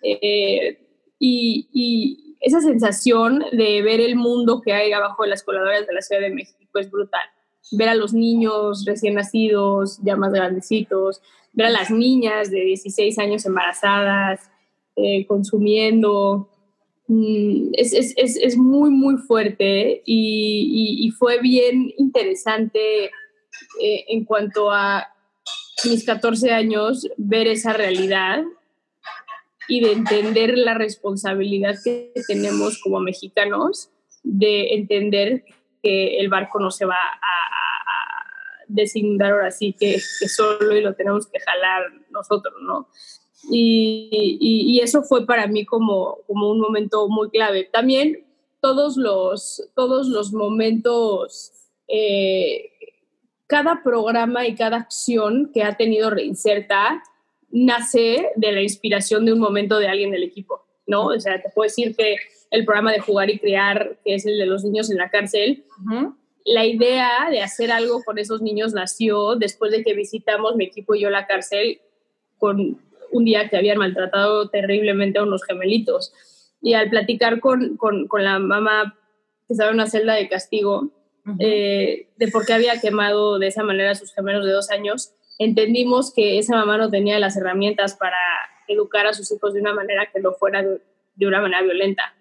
Eh, 0.02 0.78
y, 1.18 1.68
y, 1.72 2.20
esa 2.40 2.60
sensación 2.60 3.42
de 3.52 3.80
ver 3.80 4.00
el 4.00 4.16
mundo 4.16 4.60
que 4.60 4.74
hay 4.74 4.92
abajo 4.92 5.22
de 5.22 5.30
las 5.30 5.42
coladeras 5.42 5.86
de 5.86 5.94
la 5.94 6.02
Ciudad 6.02 6.20
de 6.20 6.28
México 6.28 6.78
es 6.78 6.90
brutal 6.90 7.22
ver 7.72 7.88
a 7.88 7.94
los 7.94 8.12
niños 8.12 8.84
recién 8.84 9.14
nacidos, 9.14 9.98
ya 10.02 10.16
más 10.16 10.32
grandecitos, 10.32 11.20
ver 11.52 11.66
a 11.66 11.70
las 11.70 11.90
niñas 11.90 12.50
de 12.50 12.60
16 12.60 13.18
años 13.18 13.46
embarazadas, 13.46 14.50
eh, 14.96 15.26
consumiendo. 15.26 16.50
Mm, 17.06 17.72
es, 17.74 17.92
es, 17.92 18.14
es, 18.16 18.36
es, 18.36 18.56
muy, 18.56 18.90
muy 18.90 19.18
fuerte 19.18 20.02
y, 20.06 20.96
y, 21.02 21.10
fue 21.10 21.38
bien 21.40 21.92
interesante 21.98 23.04
eh, 23.04 24.04
en 24.08 24.24
cuanto 24.24 24.70
a 24.70 25.06
mis 25.84 26.06
14 26.06 26.52
años 26.52 27.06
ver 27.18 27.46
esa 27.46 27.74
realidad 27.74 28.42
y 29.68 29.80
de 29.80 29.92
entender 29.92 30.56
la 30.56 30.72
responsabilidad 30.72 31.74
que 31.84 32.10
tenemos 32.26 32.80
como 32.80 33.00
mexicanos 33.00 33.90
de 34.22 34.74
entender 34.74 35.44
que 35.82 36.18
el 36.18 36.30
barco 36.30 36.58
no 36.58 36.70
se 36.70 36.86
va 36.86 36.96
a, 36.96 37.50
desinundar 38.66 39.32
ahora 39.32 39.50
sí, 39.50 39.76
que, 39.78 40.00
que, 40.18 40.28
solo 40.28 40.74
y 40.74 40.80
lo 40.80 40.94
tenemos 40.94 41.26
que 41.26 41.38
jalar 41.38 41.82
nosotros, 42.10 42.54
¿no? 42.62 42.88
Y, 43.50 44.38
y, 44.40 44.80
eso 44.80 45.02
fue 45.02 45.26
para 45.26 45.46
mí 45.46 45.64
como, 45.64 46.18
como 46.26 46.50
un 46.50 46.60
momento 46.60 47.08
muy 47.08 47.30
clave. 47.30 47.68
También 47.70 48.24
todos 48.60 48.96
los, 48.96 49.70
todos 49.74 50.08
los 50.08 50.32
momentos, 50.32 51.52
eh, 51.86 52.70
cada 53.46 53.82
programa 53.82 54.46
y 54.46 54.54
cada 54.54 54.78
acción 54.78 55.50
que 55.52 55.62
ha 55.62 55.76
tenido 55.76 56.10
Reinserta 56.10 57.02
nace 57.50 58.30
de 58.36 58.52
la 58.52 58.62
inspiración 58.62 59.26
de 59.26 59.32
un 59.32 59.38
momento 59.38 59.78
de 59.78 59.88
alguien 59.88 60.10
del 60.10 60.22
equipo, 60.22 60.62
¿no? 60.86 61.06
O 61.08 61.20
sea, 61.20 61.40
te 61.42 61.50
puedo 61.50 61.68
decir 61.68 61.94
que 61.94 62.16
el 62.50 62.64
programa 62.64 62.92
de 62.92 63.00
jugar 63.00 63.30
y 63.30 63.38
crear, 63.38 63.98
que 64.04 64.14
es 64.14 64.24
el 64.26 64.38
de 64.38 64.46
los 64.46 64.64
niños 64.64 64.90
en 64.90 64.96
la 64.96 65.10
cárcel. 65.10 65.64
La 66.44 66.64
idea 66.64 67.28
de 67.30 67.42
hacer 67.42 67.70
algo 67.70 68.02
con 68.02 68.18
esos 68.18 68.42
niños 68.42 68.72
nació 68.72 69.36
después 69.36 69.72
de 69.72 69.82
que 69.82 69.94
visitamos 69.94 70.56
mi 70.56 70.64
equipo 70.64 70.94
y 70.94 71.00
yo 71.00 71.10
la 71.10 71.26
cárcel 71.26 71.80
con 72.38 72.80
un 73.14 73.24
día 73.24 73.48
que 73.48 73.56
habían 73.56 73.78
maltratado 73.78 74.50
terriblemente 74.50 75.18
a 75.18 75.22
unos 75.22 75.44
gemelitos. 75.44 76.12
Y 76.60 76.74
al 76.74 76.90
platicar 76.90 77.40
con, 77.40 77.76
con, 77.76 78.08
con 78.08 78.24
la 78.24 78.38
mamá 78.38 78.98
que 79.46 79.54
estaba 79.54 79.70
en 79.70 79.76
una 79.76 79.86
celda 79.86 80.14
de 80.14 80.28
castigo, 80.28 80.90
eh, 81.38 82.08
de 82.16 82.28
por 82.28 82.44
qué 82.44 82.54
había 82.54 82.80
quemado 82.80 83.38
de 83.38 83.46
esa 83.46 83.62
manera 83.62 83.92
a 83.92 83.94
sus 83.94 84.12
gemelos 84.12 84.44
de 84.44 84.52
dos 84.52 84.70
años, 84.70 85.14
entendimos 85.38 86.12
que 86.12 86.38
esa 86.38 86.56
mamá 86.56 86.76
no 86.76 86.90
tenía 86.90 87.18
las 87.18 87.36
herramientas 87.36 87.94
para 87.94 88.16
educar 88.66 89.06
a 89.06 89.12
sus 89.12 89.30
hijos 89.30 89.54
de 89.54 89.60
una 89.60 89.74
manera 89.74 90.10
que 90.12 90.20
no 90.20 90.32
fuera 90.32 90.62
de, 90.62 90.80
de 91.14 91.26
una 91.26 91.40
manera 91.40 91.62
violenta. 91.62 92.14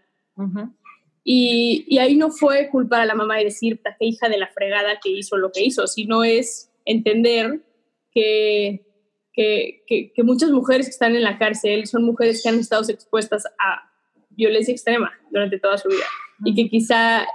Y, 1.23 1.85
y, 1.87 1.97
ahí 1.99 2.15
no 2.15 2.29
fue 2.29 2.69
culpar 2.69 3.01
a 3.01 3.05
la 3.05 3.15
mamá 3.15 3.41
y 3.41 3.45
decir, 3.45 3.79
qué 3.81 4.05
hija 4.05 4.29
de 4.29 4.37
la 4.37 4.47
fregada 4.47 4.99
que 5.01 5.09
hizo 5.09 5.37
lo 5.37 5.51
que 5.51 5.63
hizo, 5.63 5.87
sino 5.87 6.23
es 6.23 6.69
entender 6.85 7.61
que, 8.11 8.92
que, 9.33 9.83
que, 9.87 10.23
muchas 10.23 10.51
mujeres 10.51 10.85
que 10.85 10.91
están 10.91 11.15
en 11.15 11.23
la 11.23 11.37
cárcel 11.37 11.87
son 11.87 12.03
mujeres 12.03 12.41
que 12.41 12.49
han 12.49 12.59
estado 12.59 12.83
expuestas 12.87 13.45
a 13.59 13.89
violencia 14.29 14.71
extrema 14.71 15.11
durante 15.31 15.59
toda 15.59 15.77
su 15.77 15.89
vida 15.89 16.05
y 16.45 16.53
que 16.55 16.69
quizá 16.69 17.25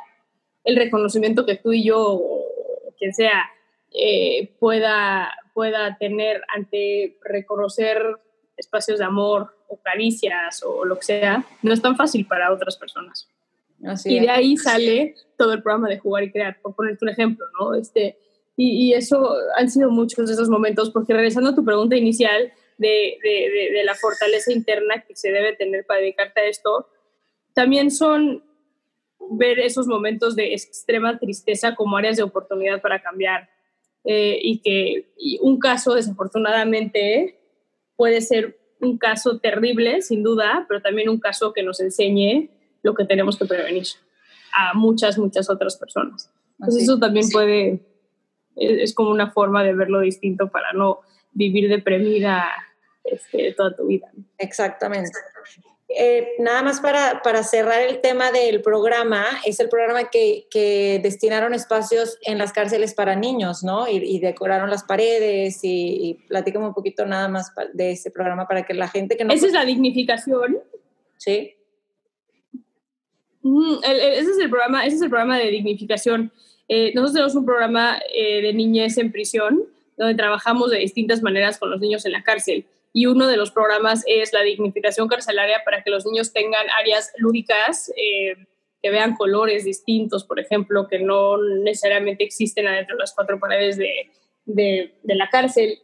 el 0.64 0.76
reconocimiento 0.76 1.44
que 1.44 1.56
tú 1.56 1.72
y 1.72 1.84
yo 1.84 2.00
o 2.00 2.94
quien 2.98 3.12
sea 3.14 3.50
eh, 3.92 4.54
pueda, 4.58 5.32
pueda 5.54 5.96
tener 5.98 6.42
ante 6.54 7.18
reconocer 7.22 8.02
espacios 8.56 8.98
de 8.98 9.04
amor 9.04 9.56
o 9.68 9.80
caricias 9.80 10.62
o 10.62 10.84
lo 10.84 10.96
que 10.96 11.04
sea, 11.04 11.44
no 11.62 11.72
es 11.72 11.80
tan 11.80 11.96
fácil 11.96 12.26
para 12.26 12.52
otras 12.52 12.76
personas. 12.76 13.28
y 14.04 14.20
de 14.20 14.30
ahí 14.30 14.56
sale 14.56 15.14
todo 15.36 15.52
el 15.52 15.62
programa 15.62 15.88
de 15.88 15.98
jugar 15.98 16.24
y 16.24 16.32
crear, 16.32 16.60
por 16.60 16.74
ponerte 16.74 17.04
un 17.04 17.10
ejemplo, 17.10 17.46
¿no? 17.58 17.74
Este, 17.74 18.18
y, 18.58 18.88
y 18.88 18.94
eso 18.94 19.36
han 19.54 19.70
sido 19.70 19.88
muchos 19.88 20.26
de 20.26 20.34
esos 20.34 20.48
momentos, 20.48 20.90
porque 20.90 21.14
regresando 21.14 21.50
a 21.50 21.54
tu 21.54 21.64
pregunta 21.64 21.94
inicial 21.94 22.52
de, 22.76 23.18
de, 23.22 23.70
de, 23.72 23.84
la 23.84 23.94
fortaleza 23.94 24.52
interna 24.52 25.04
que 25.06 25.14
se 25.14 25.30
debe 25.30 25.54
tener 25.54 25.86
para 25.86 26.00
dedicarte 26.00 26.40
a 26.40 26.46
esto, 26.46 26.88
también 27.54 27.92
son 27.92 28.42
ver 29.30 29.60
esos 29.60 29.86
momentos 29.86 30.34
de 30.34 30.54
extrema 30.54 31.20
tristeza 31.20 31.76
como 31.76 31.96
áreas 31.96 32.16
de 32.16 32.24
oportunidad 32.24 32.82
para 32.82 33.00
cambiar. 33.00 33.48
Eh, 34.04 34.40
y 34.42 34.58
que 34.58 35.12
y 35.16 35.38
un 35.40 35.60
caso, 35.60 35.94
desafortunadamente, 35.94 37.38
puede 37.94 38.20
ser 38.20 38.58
un 38.80 38.98
caso 38.98 39.38
terrible, 39.38 40.02
sin 40.02 40.24
duda, 40.24 40.66
pero 40.68 40.82
también 40.82 41.08
un 41.08 41.20
caso 41.20 41.52
que 41.52 41.62
nos 41.62 41.78
enseñe 41.78 42.50
lo 42.82 42.94
que 42.94 43.04
tenemos 43.04 43.38
que 43.38 43.44
prevenir 43.44 43.86
a 44.52 44.74
muchas, 44.74 45.16
muchas 45.16 45.48
otras 45.48 45.76
personas. 45.76 46.28
Entonces 46.58 46.82
eso 46.82 46.98
también 46.98 47.28
puede, 47.30 47.80
es, 48.58 48.94
como 48.94 49.10
una 49.10 49.30
forma 49.30 49.62
de 49.64 49.74
verlo 49.74 50.00
distinto 50.00 50.48
para 50.48 50.72
no 50.72 51.00
vivir 51.32 51.68
deprimida 51.68 52.50
este, 53.04 53.52
toda 53.54 53.74
tu 53.74 53.86
vida. 53.86 54.10
Exactamente. 54.38 55.12
Eh, 55.90 56.34
nada 56.38 56.62
más 56.62 56.80
para, 56.80 57.22
para, 57.22 57.42
cerrar 57.42 57.80
el 57.80 58.02
tema 58.02 58.30
del 58.30 58.60
programa, 58.60 59.24
es 59.46 59.58
el 59.58 59.70
programa 59.70 60.10
que, 60.10 60.46
que 60.50 61.00
destinaron 61.02 61.54
espacios 61.54 62.18
en 62.22 62.36
las 62.36 62.52
cárceles 62.52 62.92
para 62.92 63.16
niños, 63.16 63.64
¿no? 63.64 63.88
Y, 63.88 64.18
decoraron 64.18 64.68
las 64.68 64.84
paredes 64.84 65.64
y, 65.64 66.18
y 66.28 66.56
un 66.58 66.74
poquito 66.74 67.06
nada 67.06 67.28
más 67.28 67.52
de 67.72 67.92
ese 67.92 68.10
programa 68.10 68.46
para 68.46 68.66
que 68.66 68.74
la 68.74 68.88
gente 68.88 69.16
que 69.16 69.24
no... 69.24 69.32
Esa 69.32 69.46
es 69.46 69.54
la 69.54 69.64
dignificación. 69.64 70.58
Sí. 71.16 71.54
Ese, 73.42 74.30
es 74.30 74.38
el 74.38 74.50
programa, 74.50 74.84
ese 74.86 74.96
es 74.96 75.02
el 75.02 75.10
programa 75.10 75.38
de 75.38 75.50
dignificación. 75.50 76.32
Eh, 76.68 76.92
nosotros 76.94 77.14
tenemos 77.14 77.34
un 77.34 77.46
programa 77.46 77.98
eh, 78.14 78.42
de 78.42 78.52
niñez 78.52 78.98
en 78.98 79.10
prisión 79.10 79.64
donde 79.96 80.14
trabajamos 80.14 80.70
de 80.70 80.78
distintas 80.78 81.22
maneras 81.22 81.58
con 81.58 81.70
los 81.70 81.80
niños 81.80 82.04
en 82.06 82.12
la 82.12 82.22
cárcel 82.22 82.66
y 82.92 83.06
uno 83.06 83.26
de 83.26 83.36
los 83.36 83.50
programas 83.50 84.04
es 84.06 84.32
la 84.32 84.42
dignificación 84.42 85.08
carcelaria 85.08 85.62
para 85.64 85.82
que 85.82 85.90
los 85.90 86.06
niños 86.06 86.32
tengan 86.32 86.66
áreas 86.78 87.12
lúdicas, 87.18 87.92
eh, 87.96 88.46
que 88.82 88.90
vean 88.90 89.16
colores 89.16 89.64
distintos, 89.64 90.24
por 90.24 90.38
ejemplo, 90.38 90.86
que 90.88 90.98
no 91.00 91.36
necesariamente 91.38 92.24
existen 92.24 92.66
adentro 92.66 92.96
de 92.96 93.00
las 93.00 93.14
cuatro 93.14 93.38
paredes 93.38 93.76
de, 93.76 94.10
de, 94.44 95.14
la 95.14 95.28
cárcel. 95.28 95.78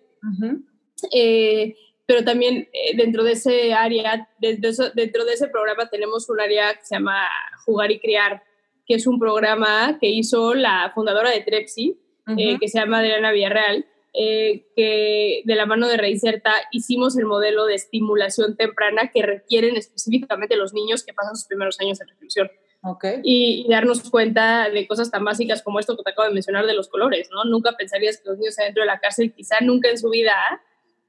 Pero 2.06 2.24
también 2.24 2.68
eh, 2.72 2.96
dentro 2.96 3.24
de 3.24 3.32
ese 3.32 3.72
área, 3.72 4.28
dentro, 4.38 4.70
dentro 4.94 5.24
de 5.24 5.32
ese 5.32 5.48
programa 5.48 5.88
tenemos 5.88 6.28
un 6.28 6.40
área 6.40 6.74
que 6.74 6.84
se 6.84 6.94
llama 6.96 7.26
Jugar 7.64 7.90
y 7.90 8.00
Criar, 8.00 8.42
que 8.86 8.94
es 8.94 9.06
un 9.06 9.18
programa 9.18 9.98
que 10.00 10.08
hizo 10.08 10.54
la 10.54 10.90
fundadora 10.94 11.30
de 11.30 11.40
Trepsi, 11.40 11.98
que 12.36 12.68
se 12.68 12.78
llama 12.78 13.00
Adriana 13.00 13.32
Villarreal, 13.32 13.86
eh, 14.16 14.68
que 14.76 15.42
de 15.44 15.54
la 15.56 15.66
mano 15.66 15.88
de 15.88 15.96
Reinserta 15.96 16.52
hicimos 16.70 17.18
el 17.18 17.24
modelo 17.24 17.66
de 17.66 17.74
estimulación 17.74 18.56
temprana 18.56 19.10
que 19.12 19.22
requieren 19.22 19.76
específicamente 19.76 20.54
los 20.54 20.72
niños 20.72 21.02
que 21.02 21.12
pasan 21.12 21.34
sus 21.34 21.48
primeros 21.48 21.80
años 21.80 22.00
en 22.00 22.06
reclusión. 22.06 22.48
Okay. 22.80 23.20
Y, 23.24 23.66
darnos 23.68 24.08
cuenta 24.10 24.70
de 24.70 24.86
cosas 24.86 25.10
tan 25.10 25.24
básicas 25.24 25.62
como 25.62 25.80
esto 25.80 25.96
que 25.96 26.04
te 26.04 26.10
acabo 26.10 26.28
de 26.28 26.34
mencionar 26.34 26.64
de 26.64 26.74
los 26.74 26.88
colores, 26.88 27.28
¿no? 27.32 27.42
Nunca 27.44 27.72
pensarías 27.72 28.18
que 28.18 28.28
los 28.28 28.38
niños 28.38 28.56
adentro 28.56 28.82
de 28.82 28.86
la 28.86 29.00
cárcel, 29.00 29.32
quizá 29.32 29.56
nunca 29.60 29.90
en 29.90 29.98
su 29.98 30.10
vida, 30.10 30.34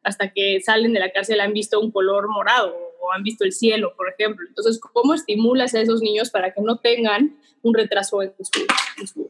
hasta 0.05 0.31
que 0.31 0.61
salen 0.61 0.93
de 0.93 0.99
la 0.99 1.11
cárcel, 1.11 1.41
han 1.41 1.51
visto 1.51 1.79
un 1.79 1.91
color 1.91 2.29
morado 2.29 2.77
o 3.01 3.11
han 3.11 3.23
visto 3.23 3.43
el 3.43 3.51
cielo, 3.51 3.93
por 3.97 4.07
ejemplo. 4.07 4.45
Entonces, 4.47 4.79
¿cómo 4.79 5.15
estimulas 5.15 5.73
a 5.73 5.81
esos 5.81 6.01
niños 6.01 6.29
para 6.29 6.53
que 6.53 6.61
no 6.61 6.77
tengan 6.77 7.37
un 7.63 7.73
retraso 7.73 8.21
en 8.21 8.33
su, 8.43 9.29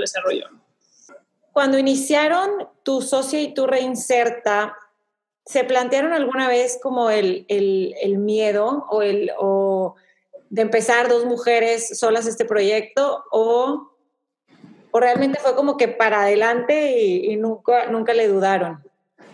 desarrollo? 0.00 0.46
cuando 1.52 1.76
iniciaron 1.76 2.66
tu 2.82 3.02
socia 3.02 3.42
y 3.42 3.52
tu 3.52 3.66
reinserta, 3.66 4.78
¿se 5.44 5.64
plantearon 5.64 6.14
alguna 6.14 6.48
vez 6.48 6.78
como 6.80 7.10
el, 7.10 7.44
miedo 8.18 8.86
o, 8.90 9.02
el, 9.02 9.30
de 10.48 10.62
empezar 10.62 11.08
dos 11.08 11.26
mujeres 11.26 11.98
solas 11.98 12.26
este 12.26 12.46
proyecto 12.46 13.24
o, 13.30 13.90
realmente 14.94 15.40
fue 15.40 15.54
como 15.56 15.76
que 15.76 15.88
para 15.88 16.22
adelante 16.22 16.98
y, 17.02 17.36
nunca, 17.36 17.86
nunca 17.90 18.14
le 18.14 18.28
dudaron? 18.28 18.82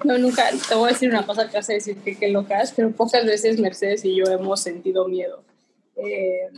No, 0.05 0.17
nunca, 0.19 0.45
te 0.69 0.75
voy 0.75 0.90
a 0.90 0.93
decir 0.93 1.11
una 1.11 1.26
cosa 1.26 1.49
que 1.50 1.59
hace 1.59 1.75
decir 1.75 1.97
que 1.99 2.17
qué 2.17 2.28
locas, 2.28 2.73
pero 2.75 2.93
pocas 2.93 3.25
veces 3.25 3.59
Mercedes 3.59 4.05
y 4.05 4.14
yo 4.14 4.25
hemos 4.26 4.61
sentido 4.61 5.09
miedo. 5.09 5.43
Eh, 5.97 6.49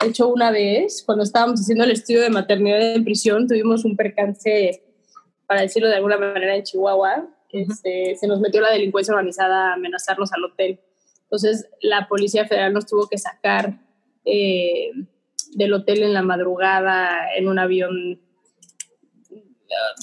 de 0.00 0.08
hecho, 0.08 0.28
una 0.28 0.50
vez, 0.50 1.02
cuando 1.04 1.24
estábamos 1.24 1.60
haciendo 1.60 1.84
el 1.84 1.90
estudio 1.90 2.22
de 2.22 2.30
maternidad 2.30 2.94
en 2.94 3.04
prisión, 3.04 3.46
tuvimos 3.46 3.84
un 3.84 3.96
percance, 3.96 4.82
para 5.46 5.60
decirlo 5.60 5.88
de 5.88 5.96
alguna 5.96 6.16
manera, 6.16 6.56
en 6.56 6.62
Chihuahua. 6.62 7.28
Este, 7.50 8.16
se 8.16 8.26
nos 8.26 8.40
metió 8.40 8.60
la 8.60 8.70
delincuencia 8.70 9.12
organizada 9.12 9.70
a 9.70 9.74
amenazarnos 9.74 10.32
al 10.32 10.44
hotel. 10.44 10.80
Entonces, 11.24 11.68
la 11.82 12.08
Policía 12.08 12.46
Federal 12.46 12.72
nos 12.72 12.86
tuvo 12.86 13.08
que 13.08 13.18
sacar 13.18 13.78
eh, 14.24 14.90
del 15.52 15.72
hotel 15.74 16.02
en 16.02 16.14
la 16.14 16.22
madrugada 16.22 17.34
en 17.36 17.48
un 17.48 17.58
avión. 17.58 18.20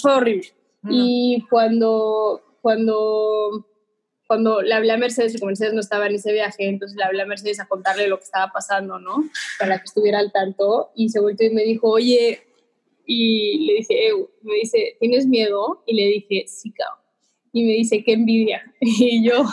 Fue 0.01 0.13
horrible. 0.13 0.47
Y 0.89 1.43
cuando, 1.49 2.41
cuando 2.67 3.65
cuando 4.27 4.61
le 4.61 4.73
hablé 4.73 4.91
a 4.91 4.97
Mercedes, 4.97 5.41
y 5.41 5.45
Mercedes 5.45 5.73
no 5.73 5.79
estaba 5.79 6.07
en 6.07 6.15
ese 6.15 6.33
viaje, 6.33 6.67
entonces 6.67 6.97
le 6.97 7.05
hablé 7.05 7.21
a 7.21 7.25
Mercedes 7.25 7.61
a 7.61 7.65
contarle 7.65 8.09
lo 8.09 8.17
que 8.17 8.25
estaba 8.25 8.51
pasando, 8.51 8.99
¿no? 8.99 9.23
Para 9.57 9.77
que 9.77 9.85
estuviera 9.85 10.19
al 10.19 10.33
tanto. 10.33 10.91
Y 10.97 11.07
se 11.07 11.21
volvió 11.21 11.47
y 11.47 11.53
me 11.53 11.63
dijo, 11.63 11.89
oye, 11.89 12.41
y 13.05 13.67
le 13.67 13.73
dije, 13.75 14.11
me 14.41 14.55
dice, 14.55 14.97
¿tienes 14.99 15.27
miedo? 15.27 15.81
Y 15.85 15.95
le 15.95 16.07
dije, 16.07 16.43
sí, 16.45 16.73
cabrón. 16.73 16.99
Y 17.53 17.63
me 17.63 17.71
dice, 17.71 18.03
qué 18.03 18.11
envidia. 18.11 18.61
Y 18.81 19.23
yo, 19.23 19.45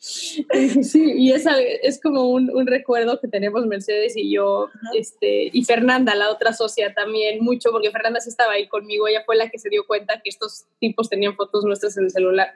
sí, 0.82 1.12
y 1.16 1.32
esa 1.32 1.60
es 1.60 2.00
como 2.00 2.30
un, 2.30 2.50
un, 2.54 2.66
recuerdo 2.68 3.18
que 3.20 3.26
tenemos 3.26 3.66
Mercedes 3.66 4.16
y 4.16 4.32
yo, 4.32 4.68
este, 4.94 5.50
y 5.52 5.64
Fernanda, 5.64 6.14
la 6.14 6.30
otra 6.30 6.52
socia 6.52 6.94
también, 6.94 7.42
mucho, 7.42 7.70
porque 7.72 7.90
Fernanda 7.90 8.20
sí 8.20 8.30
estaba 8.30 8.52
ahí 8.52 8.68
conmigo, 8.68 9.08
ella 9.08 9.24
fue 9.26 9.36
la 9.36 9.50
que 9.50 9.58
se 9.58 9.68
dio 9.68 9.86
cuenta 9.86 10.20
que 10.22 10.30
estos 10.30 10.66
tipos 10.78 11.08
tenían 11.08 11.34
fotos 11.34 11.64
nuestras 11.64 11.96
en 11.98 12.04
el 12.04 12.10
celular. 12.10 12.54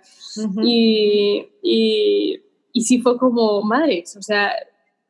y, 0.63 1.49
y, 1.63 2.43
y, 2.73 2.81
sí 2.83 3.01
fue 3.01 3.19
como, 3.19 3.63
madres, 3.63 4.17
o 4.17 4.23
sea, 4.23 4.55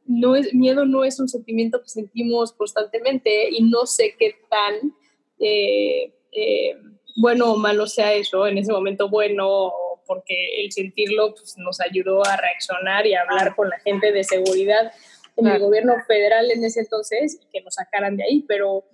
no 0.06 0.34
es, 0.34 0.54
miedo 0.54 0.84
no 0.86 1.04
es 1.04 1.20
un 1.20 1.28
sentimiento 1.28 1.82
que 1.82 1.88
sentimos 1.88 2.52
constantemente 2.52 3.50
y 3.50 3.62
no 3.62 3.86
sé 3.86 4.16
qué 4.18 4.36
tan 4.48 4.94
eh, 5.38 6.12
eh, 6.32 6.76
bueno 7.16 7.52
o 7.52 7.56
malo 7.56 7.86
sea 7.86 8.14
eso, 8.14 8.46
en 8.46 8.58
ese 8.58 8.72
momento 8.72 9.08
bueno 9.08 9.72
porque 10.06 10.62
el 10.62 10.72
sentirlo 10.72 11.34
pues, 11.34 11.56
nos 11.58 11.80
ayudó 11.80 12.24
a 12.24 12.36
reaccionar 12.36 13.06
y 13.06 13.14
a 13.14 13.22
hablar 13.22 13.54
con 13.54 13.68
la 13.68 13.78
gente 13.80 14.12
de 14.12 14.24
seguridad 14.24 14.92
en 15.36 15.46
el 15.46 15.60
gobierno 15.60 15.94
federal 16.06 16.50
en 16.50 16.64
ese 16.64 16.80
entonces 16.80 17.38
y 17.40 17.46
que 17.50 17.62
nos 17.62 17.74
sacaran 17.74 18.16
de 18.16 18.24
ahí, 18.24 18.44
pero, 18.46 18.84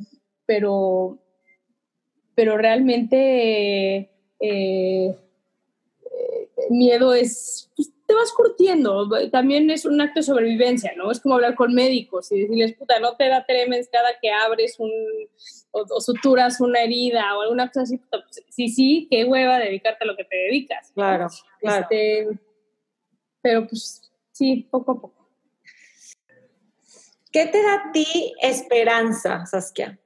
pero, 0.47 1.19
pero 2.35 2.57
realmente 2.57 4.11
eh, 4.41 5.17
eh, 6.21 6.49
miedo 6.71 7.15
es, 7.15 7.71
pues, 7.77 7.91
te 8.09 8.15
vas 8.15 8.33
curtiendo, 8.33 9.07
también 9.31 9.69
es 9.69 9.85
un 9.85 10.01
acto 10.01 10.21
de 10.21 10.23
sobrevivencia, 10.23 10.93
¿no? 10.97 11.11
Es 11.11 11.21
como 11.21 11.35
hablar 11.35 11.55
con 11.55 11.75
médicos 11.75 12.33
y 12.33 12.41
decirles, 12.41 12.73
puta, 12.73 12.99
no 13.01 13.17
te 13.17 13.29
da 13.29 13.45
tremens 13.45 13.91
cada 13.93 14.19
que 14.19 14.31
abres 14.31 14.77
un, 14.79 14.91
o, 15.73 16.01
suturas 16.01 16.59
una 16.63 16.81
herida 16.81 17.37
o 17.37 17.43
alguna 17.43 17.67
cosa 17.69 17.83
así, 17.83 17.99
pues, 17.99 18.43
sí, 18.49 18.71
sí, 18.71 19.09
qué 19.11 19.27
hueva 19.27 19.59
dedicarte 19.59 20.05
a 20.05 20.07
lo 20.07 20.17
que 20.17 20.25
te 20.25 20.37
dedicas. 20.37 20.91
Claro, 20.95 21.29
claro. 21.61 21.83
Este, 21.83 22.29
pero 23.43 23.67
pues 23.67 24.11
sí, 24.33 24.67
poco 24.71 24.93
a 24.93 25.01
poco. 25.03 25.29
¿Qué 27.31 27.45
te 27.45 27.63
da 27.63 27.75
a 27.75 27.93
ti 27.93 28.33
esperanza, 28.41 29.45
Saskia, 29.45 29.99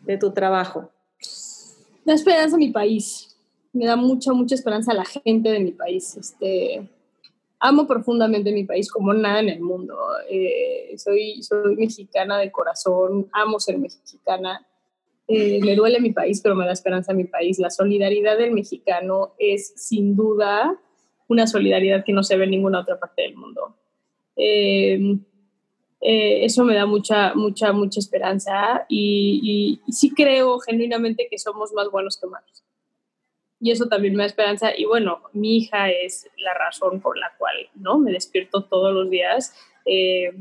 de 0.00 0.16
tu 0.16 0.32
trabajo? 0.32 0.90
La 2.06 2.14
esperanza 2.14 2.56
a 2.56 2.58
mi 2.58 2.70
país. 2.70 3.33
Me 3.74 3.86
da 3.86 3.96
mucha, 3.96 4.32
mucha 4.32 4.54
esperanza 4.54 4.92
a 4.92 4.94
la 4.94 5.04
gente 5.04 5.50
de 5.50 5.58
mi 5.58 5.72
país. 5.72 6.16
Este, 6.16 6.88
amo 7.58 7.88
profundamente 7.88 8.52
mi 8.52 8.64
país 8.64 8.90
como 8.90 9.12
nada 9.12 9.40
en 9.40 9.48
el 9.48 9.60
mundo. 9.60 9.98
Eh, 10.30 10.94
soy, 10.96 11.42
soy 11.42 11.74
mexicana 11.74 12.38
de 12.38 12.52
corazón, 12.52 13.28
amo 13.32 13.58
ser 13.58 13.78
mexicana. 13.78 14.64
Eh, 15.26 15.58
me 15.60 15.74
duele 15.74 15.98
mi 15.98 16.12
país, 16.12 16.40
pero 16.40 16.54
me 16.54 16.66
da 16.66 16.72
esperanza 16.72 17.10
a 17.10 17.16
mi 17.16 17.24
país. 17.24 17.58
La 17.58 17.70
solidaridad 17.70 18.38
del 18.38 18.52
mexicano 18.52 19.34
es 19.38 19.72
sin 19.76 20.14
duda 20.14 20.78
una 21.26 21.48
solidaridad 21.48 22.04
que 22.04 22.12
no 22.12 22.22
se 22.22 22.36
ve 22.36 22.44
en 22.44 22.50
ninguna 22.50 22.80
otra 22.80 23.00
parte 23.00 23.22
del 23.22 23.34
mundo. 23.34 23.74
Eh, 24.36 25.18
eso 26.00 26.64
me 26.64 26.76
da 26.76 26.86
mucha, 26.86 27.34
mucha, 27.34 27.72
mucha 27.72 27.98
esperanza 27.98 28.84
y, 28.88 29.80
y 29.86 29.92
sí 29.92 30.10
creo 30.10 30.60
genuinamente 30.60 31.26
que 31.28 31.38
somos 31.38 31.72
más 31.72 31.90
buenos 31.90 32.20
que 32.20 32.26
malos 32.28 32.64
y 33.64 33.70
eso 33.70 33.86
también 33.86 34.14
me 34.14 34.24
da 34.24 34.26
esperanza. 34.26 34.76
Y 34.76 34.84
bueno, 34.84 35.22
mi 35.32 35.56
hija 35.56 35.88
es 35.88 36.28
la 36.36 36.52
razón 36.52 37.00
por 37.00 37.16
la 37.16 37.32
cual 37.38 37.54
¿no? 37.74 37.98
me 37.98 38.12
despierto 38.12 38.64
todos 38.64 38.92
los 38.92 39.08
días 39.08 39.54
eh, 39.86 40.34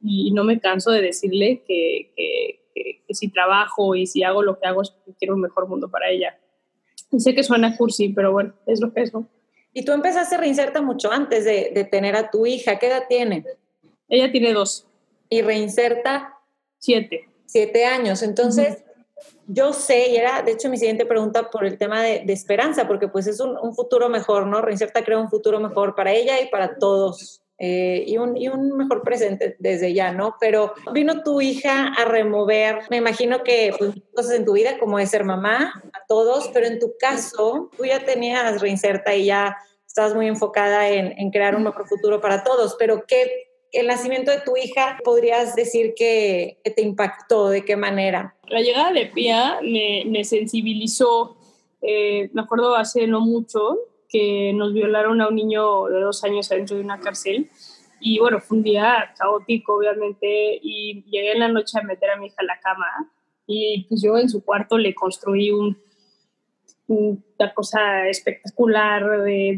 y 0.00 0.30
no 0.30 0.44
me 0.44 0.60
canso 0.60 0.92
de 0.92 1.02
decirle 1.02 1.64
que, 1.66 2.12
que, 2.14 3.12
si 3.12 3.26
trabajo 3.26 3.96
y 3.96 4.06
si 4.06 4.22
hago 4.22 4.44
lo 4.44 4.60
que 4.60 4.68
hago 4.68 4.82
es 4.82 4.90
porque 4.90 5.18
quiero 5.18 5.34
un 5.34 5.40
mejor 5.40 5.66
mundo 5.66 5.90
para 5.90 6.10
ella. 6.10 6.38
Y 7.10 7.18
sé 7.18 7.34
que 7.34 7.42
suena 7.42 7.76
cursi, 7.76 8.10
pero 8.10 8.30
bueno, 8.30 8.54
es 8.66 8.80
lo 8.80 8.94
que 8.94 9.00
es, 9.00 9.12
¿no? 9.12 9.26
Y 9.72 9.84
tú 9.84 9.90
empezaste 9.90 10.36
a 10.36 10.38
reinserta 10.38 10.80
mucho 10.80 11.10
antes 11.10 11.44
de, 11.44 11.72
de 11.74 11.82
tener 11.82 12.14
a 12.14 12.30
tu 12.30 12.46
hija. 12.46 12.78
¿Qué 12.78 12.86
edad 12.86 13.02
tiene? 13.08 13.44
Ella 14.08 14.30
tiene 14.30 14.52
dos. 14.52 14.86
¿Y 15.28 15.42
reinserta? 15.42 16.38
Siete. 16.78 17.28
Siete 17.46 17.84
años. 17.84 18.22
Entonces, 18.22 18.84
yo 19.52 19.72
sé, 19.72 20.10
y 20.10 20.16
era 20.16 20.42
de 20.42 20.52
hecho 20.52 20.68
mi 20.68 20.76
siguiente 20.76 21.06
pregunta 21.06 21.50
por 21.50 21.64
el 21.64 21.76
tema 21.76 22.02
de, 22.02 22.22
esperanza, 22.28 22.86
porque 22.86 23.08
pues 23.08 23.26
es 23.26 23.40
un, 23.40 23.74
futuro 23.74 24.08
mejor, 24.08 24.46
¿no? 24.46 24.60
Reinserta 24.60 25.04
crea 25.04 25.18
un 25.18 25.28
futuro 25.28 25.58
mejor 25.58 25.96
para 25.96 26.12
ella 26.12 26.40
y 26.40 26.48
para 26.48 26.76
todos. 26.76 27.42
Eh, 27.58 28.04
y, 28.06 28.16
un, 28.16 28.36
y, 28.36 28.48
un, 28.48 28.76
mejor 28.76 29.02
presente 29.02 29.56
desde 29.58 29.92
ya, 29.92 30.12
¿no? 30.12 30.36
Pero 30.40 30.72
vino 30.94 31.22
tu 31.22 31.40
hija 31.40 31.88
a 31.88 32.04
remover, 32.04 32.78
me 32.90 32.96
imagino 32.96 33.42
que 33.42 33.74
pues, 33.76 33.92
cosas 34.14 34.32
en 34.32 34.44
tu 34.44 34.52
vida, 34.54 34.78
como 34.78 34.98
es 34.98 35.10
ser 35.10 35.24
mamá, 35.24 35.82
a 35.92 36.06
todos, 36.06 36.48
pero 36.54 36.66
en 36.66 36.78
tu 36.78 36.94
caso, 36.98 37.70
tú 37.76 37.84
ya 37.84 38.04
tenías 38.04 38.60
reinserta 38.60 39.14
y 39.14 39.26
ya 39.26 39.56
estabas 39.84 40.14
muy 40.14 40.28
enfocada 40.28 40.88
en, 40.88 41.18
en 41.18 41.30
crear 41.30 41.56
un 41.56 41.64
mejor 41.64 41.86
futuro 41.86 42.20
para 42.20 42.44
todos, 42.44 42.76
pero 42.78 43.04
¿qué 43.06 43.49
el 43.72 43.86
nacimiento 43.86 44.30
de 44.30 44.40
tu 44.40 44.56
hija 44.56 44.98
podrías 45.04 45.54
decir 45.54 45.94
que, 45.96 46.60
te 46.64 46.82
impactó? 46.82 47.48
¿De 47.48 47.64
qué 47.64 47.76
manera? 47.76 48.36
La 48.48 48.60
llegada 48.60 48.92
de 48.92 49.06
Pia 49.06 49.60
me, 49.62 50.24
sensibilizó. 50.24 51.36
Eh, 51.82 52.30
me 52.32 52.42
acuerdo 52.42 52.76
hace 52.76 53.06
no 53.06 53.20
mucho 53.20 53.78
que 54.08 54.52
nos 54.54 54.74
violaron 54.74 55.20
a 55.20 55.28
un 55.28 55.36
niño 55.36 55.86
de 55.86 56.00
dos 56.00 56.24
años 56.24 56.48
dentro 56.48 56.76
de 56.76 56.82
una 56.82 57.00
cárcel. 57.00 57.48
Y 58.00 58.18
bueno, 58.18 58.40
fue 58.40 58.58
un 58.58 58.64
día 58.64 59.14
caótico, 59.16 59.76
obviamente, 59.76 60.58
y 60.62 61.04
llegué 61.04 61.32
en 61.32 61.40
la 61.40 61.48
noche 61.48 61.78
a 61.78 61.82
meter 61.82 62.10
a 62.10 62.16
mi 62.16 62.26
hija 62.26 62.36
en 62.40 62.46
la 62.46 62.58
cama 62.60 62.86
y 63.52 63.84
pues 63.88 64.00
yo 64.00 64.16
en 64.16 64.28
su 64.28 64.44
cuarto 64.44 64.78
le 64.78 64.94
construí 64.94 65.50
un, 65.50 65.76
una 66.86 67.52
cosa 67.52 68.08
espectacular 68.08 69.22
de 69.22 69.56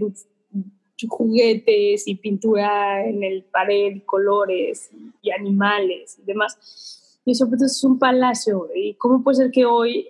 juguetes 1.08 2.06
y 2.06 2.14
pintura 2.14 3.06
en 3.06 3.22
el 3.22 3.44
pared, 3.44 3.96
y 3.96 4.00
colores 4.00 4.90
y 5.20 5.30
animales 5.30 6.18
y 6.18 6.24
demás. 6.24 7.20
Y 7.24 7.32
eso 7.32 7.48
pues 7.48 7.62
es 7.62 7.82
un 7.84 7.98
palacio. 7.98 8.68
¿Y 8.74 8.94
cómo 8.94 9.22
puede 9.22 9.36
ser 9.36 9.50
que 9.50 9.64
hoy 9.64 10.08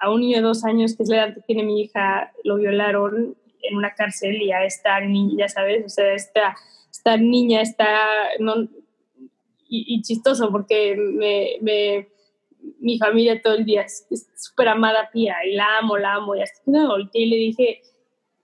a 0.00 0.10
un 0.10 0.20
niño 0.20 0.38
de 0.38 0.42
dos 0.42 0.64
años, 0.64 0.96
que 0.96 1.02
es 1.02 1.08
la 1.08 1.16
edad 1.16 1.34
que 1.34 1.42
tiene 1.42 1.64
mi 1.64 1.82
hija, 1.82 2.32
lo 2.44 2.56
violaron 2.56 3.36
en 3.62 3.76
una 3.76 3.94
cárcel 3.94 4.40
y 4.42 4.52
a 4.52 4.64
esta 4.64 5.00
niña, 5.00 5.48
¿sabes? 5.48 5.84
O 5.84 5.88
sea, 5.88 6.14
esta, 6.14 6.56
esta 6.90 7.16
niña 7.16 7.60
está... 7.60 7.86
No, 8.38 8.68
y, 9.74 10.02
chistoso 10.02 10.50
porque 10.50 10.96
me, 10.96 12.06
mi 12.78 12.98
familia 12.98 13.40
todo 13.40 13.54
el 13.54 13.64
día 13.64 13.82
es 13.82 14.06
súper 14.36 14.68
amada 14.68 15.08
Pía 15.10 15.36
y 15.46 15.54
la 15.54 15.78
amo, 15.78 15.96
la 15.96 16.14
amo. 16.14 16.34
Y 16.36 16.42
hasta 16.42 16.60
que 16.64 16.70
volteé 16.70 17.22
y 17.22 17.30
le 17.30 17.36
dije, 17.36 17.82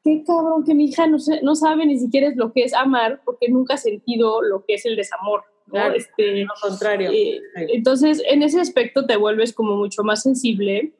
qué 0.08 0.24
cabrón 0.24 0.64
que 0.64 0.74
mi 0.74 0.86
hija 0.86 1.06
no, 1.06 1.18
no 1.42 1.54
sabe 1.54 1.84
ni 1.84 1.98
siquiera 1.98 2.32
lo 2.34 2.52
que 2.52 2.62
es 2.62 2.72
amar 2.72 3.20
porque 3.24 3.48
nunca 3.48 3.74
ha 3.74 3.78
sentido 3.78 4.40
lo 4.42 4.64
que 4.64 4.74
es 4.74 4.86
el 4.86 4.96
desamor. 4.96 5.42
¿no? 5.66 5.92
este, 5.92 6.44
lo 6.44 6.54
contrario. 6.62 7.10
Eh, 7.12 7.42
entonces, 7.74 8.22
en 8.26 8.42
ese 8.42 8.58
aspecto 8.58 9.04
te 9.04 9.16
vuelves 9.16 9.52
como 9.52 9.76
mucho 9.76 10.02
más 10.02 10.22
sensible, 10.22 10.94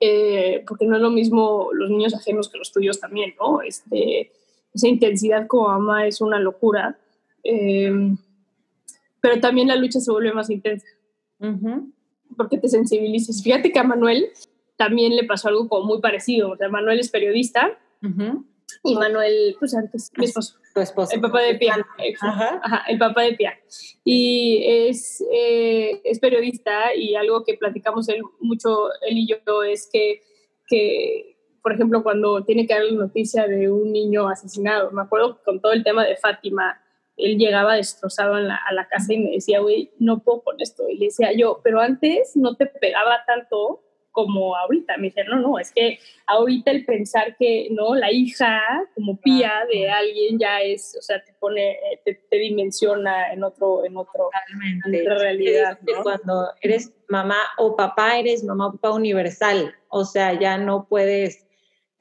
eh, 0.00 0.64
porque 0.66 0.86
no 0.86 0.96
es 0.96 1.02
lo 1.02 1.10
mismo 1.10 1.68
los 1.74 1.90
niños 1.90 2.14
ajenos 2.14 2.48
que 2.48 2.56
los 2.56 2.72
tuyos 2.72 3.00
también, 3.00 3.34
¿no? 3.38 3.60
Este, 3.60 4.32
esa 4.72 4.88
intensidad 4.88 5.46
como 5.46 5.68
ama 5.68 6.06
es 6.06 6.22
una 6.22 6.38
locura, 6.38 6.98
eh, 7.44 7.92
pero 9.20 9.40
también 9.40 9.68
la 9.68 9.76
lucha 9.76 10.00
se 10.00 10.10
vuelve 10.10 10.32
más 10.32 10.48
intensa. 10.48 10.86
porque 12.34 12.56
te 12.56 12.68
sensibilices. 12.68 13.42
Fíjate 13.42 13.72
que 13.72 13.78
a 13.78 13.84
Manuel 13.84 14.30
también 14.76 15.14
le 15.16 15.24
pasó 15.24 15.48
algo 15.48 15.68
como 15.68 15.84
muy 15.84 16.00
parecido. 16.00 16.52
O 16.52 16.56
sea, 16.56 16.70
Manuel 16.70 16.98
es 16.98 17.10
periodista 17.10 17.78
y 18.82 18.94
Manuel, 18.94 19.56
pues 19.58 19.74
antes, 19.74 20.10
mi 20.16 20.24
esposo. 20.24 20.58
Tu 20.74 20.80
esposo. 20.80 21.14
El 21.14 21.20
papá 21.20 21.40
de 21.40 21.54
Pia. 21.54 21.76
Ajá. 22.20 22.84
el 22.88 22.98
papá 22.98 23.22
de 23.22 23.32
Pia. 23.34 23.58
Y 24.04 24.62
es, 24.64 25.24
eh, 25.32 26.00
es 26.04 26.18
periodista 26.20 26.94
y 26.94 27.14
algo 27.14 27.44
que 27.44 27.54
platicamos 27.54 28.08
él, 28.08 28.22
mucho 28.40 28.88
él 29.08 29.18
y 29.18 29.26
yo 29.26 29.62
es 29.62 29.88
que, 29.92 30.22
que, 30.68 31.36
por 31.62 31.72
ejemplo, 31.72 32.02
cuando 32.02 32.44
tiene 32.44 32.66
que 32.66 32.78
la 32.78 32.90
noticia 32.92 33.46
de 33.46 33.70
un 33.70 33.92
niño 33.92 34.28
asesinado, 34.28 34.90
me 34.92 35.02
acuerdo 35.02 35.40
con 35.44 35.60
todo 35.60 35.72
el 35.72 35.82
tema 35.82 36.04
de 36.04 36.16
Fátima, 36.16 36.80
él 37.16 37.38
llegaba 37.38 37.76
destrozado 37.76 38.34
a 38.34 38.40
la 38.40 38.88
casa 38.88 39.14
y 39.14 39.18
me 39.18 39.30
decía, 39.30 39.60
güey, 39.60 39.90
no 39.98 40.22
puedo 40.22 40.42
con 40.42 40.60
esto. 40.60 40.86
Y 40.88 40.98
le 40.98 41.06
decía 41.06 41.32
yo, 41.32 41.60
pero 41.64 41.80
antes 41.80 42.36
no 42.36 42.56
te 42.56 42.66
pegaba 42.66 43.24
tanto 43.26 43.85
como 44.16 44.56
ahorita. 44.56 44.96
Me 44.96 45.08
dice, 45.08 45.24
no, 45.24 45.38
no, 45.38 45.58
es 45.58 45.70
que 45.72 45.98
ahorita 46.26 46.70
el 46.70 46.86
pensar 46.86 47.36
que, 47.36 47.68
¿no? 47.70 47.94
La 47.94 48.10
hija 48.10 48.62
como 48.94 49.20
pía 49.20 49.52
de 49.70 49.90
alguien 49.90 50.38
ya 50.38 50.62
es, 50.62 50.96
o 50.98 51.02
sea, 51.02 51.22
te 51.22 51.34
pone, 51.34 51.72
eh, 51.72 52.00
te, 52.02 52.36
dimensiona 52.38 53.30
en 53.30 53.44
otro, 53.44 53.84
en 53.84 53.94
otro, 53.98 54.30
en 54.86 55.02
otra 55.02 55.18
realidad. 55.18 55.78
Cuando 56.02 56.48
eres 56.62 56.94
mamá 57.08 57.36
o 57.58 57.76
papá, 57.76 58.18
eres 58.18 58.42
mamá 58.42 58.68
o 58.68 58.72
papá 58.72 58.92
universal. 58.92 59.74
O 59.88 60.06
sea, 60.06 60.32
ya 60.40 60.56
no 60.56 60.86
puedes, 60.88 61.46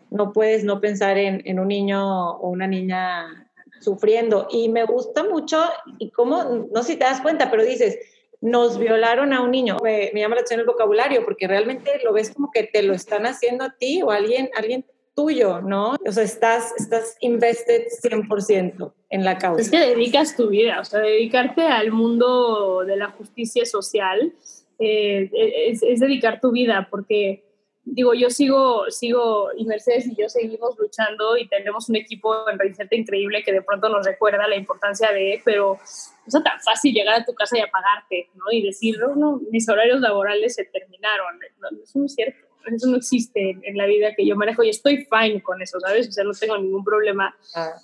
no 0.10 0.32
puedes 0.32 0.64
no 0.64 0.80
pensar 0.80 1.18
en, 1.18 1.42
en 1.44 1.60
un 1.60 1.68
niño 1.68 2.32
o 2.38 2.48
una 2.48 2.66
niña 2.66 3.52
sufriendo. 3.82 4.48
Y 4.50 4.70
me 4.70 4.86
gusta 4.86 5.26
mucho, 5.26 5.62
y 6.00 6.12
cómo, 6.12 6.70
no 6.72 6.82
sé 6.82 6.94
si 6.94 6.98
te 6.98 7.04
das 7.04 7.20
cuenta, 7.20 7.52
pero 7.52 7.66
dices, 7.66 8.00
nos 8.42 8.78
violaron 8.78 9.34
a 9.34 9.42
un 9.42 9.52
niño. 9.52 9.78
Me, 9.84 10.12
llama 10.14 10.36
la 10.36 10.42
atención 10.42 10.60
el 10.60 10.66
vocabulario 10.66 11.24
porque 11.26 11.48
realmente 11.48 12.00
lo 12.04 12.14
ves 12.14 12.32
como 12.34 12.52
que 12.52 12.64
te 12.64 12.84
lo 12.84 12.94
están 12.94 13.26
haciendo 13.26 13.66
a 13.66 13.76
ti 13.76 14.02
o 14.02 14.12
a 14.12 14.18
alguien, 14.18 14.50
alguien 14.56 14.86
tuyo, 15.16 15.62
¿no? 15.62 15.96
O 16.06 16.12
sea, 16.12 16.24
estás, 16.24 16.74
estás 16.78 17.16
invested 17.22 17.86
100% 18.04 18.94
en 19.10 19.24
la 19.24 19.38
causa. 19.38 19.62
Es 19.62 19.72
que 19.72 19.80
dedicas 19.80 20.36
tu 20.36 20.50
vida, 20.50 20.82
o 20.82 20.86
sea, 20.86 21.00
dedicarte 21.00 21.62
al 21.62 21.92
mundo 21.92 22.84
de 22.86 22.98
la 22.98 23.08
justicia 23.12 23.66
social 23.66 24.34
eh, 24.78 25.30
es, 25.70 25.84
es, 25.84 26.02
dedicar 26.02 26.42
tu 26.42 26.52
vida 26.52 26.90
porque 26.92 27.45
digo, 27.86 28.14
yo 28.14 28.30
sigo, 28.30 28.90
sigo, 28.90 29.50
y 29.56 29.66
Mercedes 29.66 30.08
y 30.08 30.16
yo 30.16 30.28
seguimos 30.28 30.78
luchando 30.78 31.38
y 31.38 31.48
tenemos 31.48 31.88
un 31.88 31.96
equipo 31.96 32.50
en 32.50 32.58
Reinserta 32.58 32.96
increíble 32.96 33.44
que 33.44 33.54
de 33.54 33.62
pronto 33.62 33.90
nos 33.90 34.06
recuerda 34.06 34.48
la 34.48 34.56
importancia 34.56 35.12
de, 35.12 35.42
pero 35.46 35.78
no 35.78 36.40
es 36.40 36.44
tan 36.44 36.60
fácil 36.62 36.94
llegar 36.94 37.22
a 37.22 37.26
tu 37.26 37.34
casa 37.34 37.58
y 37.58 37.62
apagarte, 37.62 38.30
¿no? 38.34 38.52
Y 38.52 38.64
decir, 38.64 38.98
no, 39.00 39.16
no 39.16 39.40
mis 39.52 39.70
horarios 39.70 40.02
laborales 40.02 40.56
se 40.56 40.66
terminaron. 40.66 41.40
eso 41.82 42.00
no 42.00 42.06
es 42.06 42.16
cierto. 42.16 42.40
Eso 42.66 42.88
no 42.88 42.98
existe 42.98 43.60
en, 43.62 43.78
la 43.78 43.86
vida 43.86 44.16
que 44.16 44.26
yo 44.26 44.36
manejo 44.36 44.64
y 44.64 44.70
estoy 44.70 45.06
fine 45.06 45.44
con 45.44 45.62
eso, 45.62 45.80
¿sabes? 45.80 46.08
O 46.08 46.12
sea, 46.12 46.24
no 46.24 46.32
tengo 46.32 46.58
ningún 46.58 46.84
problema. 46.84 47.36
Ah. 47.54 47.76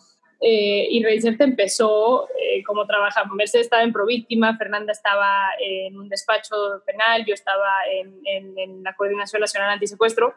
Eh, 0.44 0.88
y 0.90 1.04
Reinserta 1.04 1.44
empezó 1.44 2.28
eh, 2.30 2.64
como 2.64 2.88
trabaja. 2.88 3.24
Mercedes 3.32 3.68
estaba 3.68 3.84
en 3.84 3.94
Províctima, 3.94 4.58
Fernanda 4.58 4.92
estaba 4.92 5.50
en 5.60 5.96
un 5.96 6.10
despacho 6.10 6.56
penal, 6.84 7.24
yo 7.26 7.36
estaba 7.36 7.68
en, 7.92 8.58
en, 8.58 8.84
la 8.84 8.96
Coordinación 8.96 9.40
Nacional 9.40 9.70
Antisecuestro. 9.70 10.34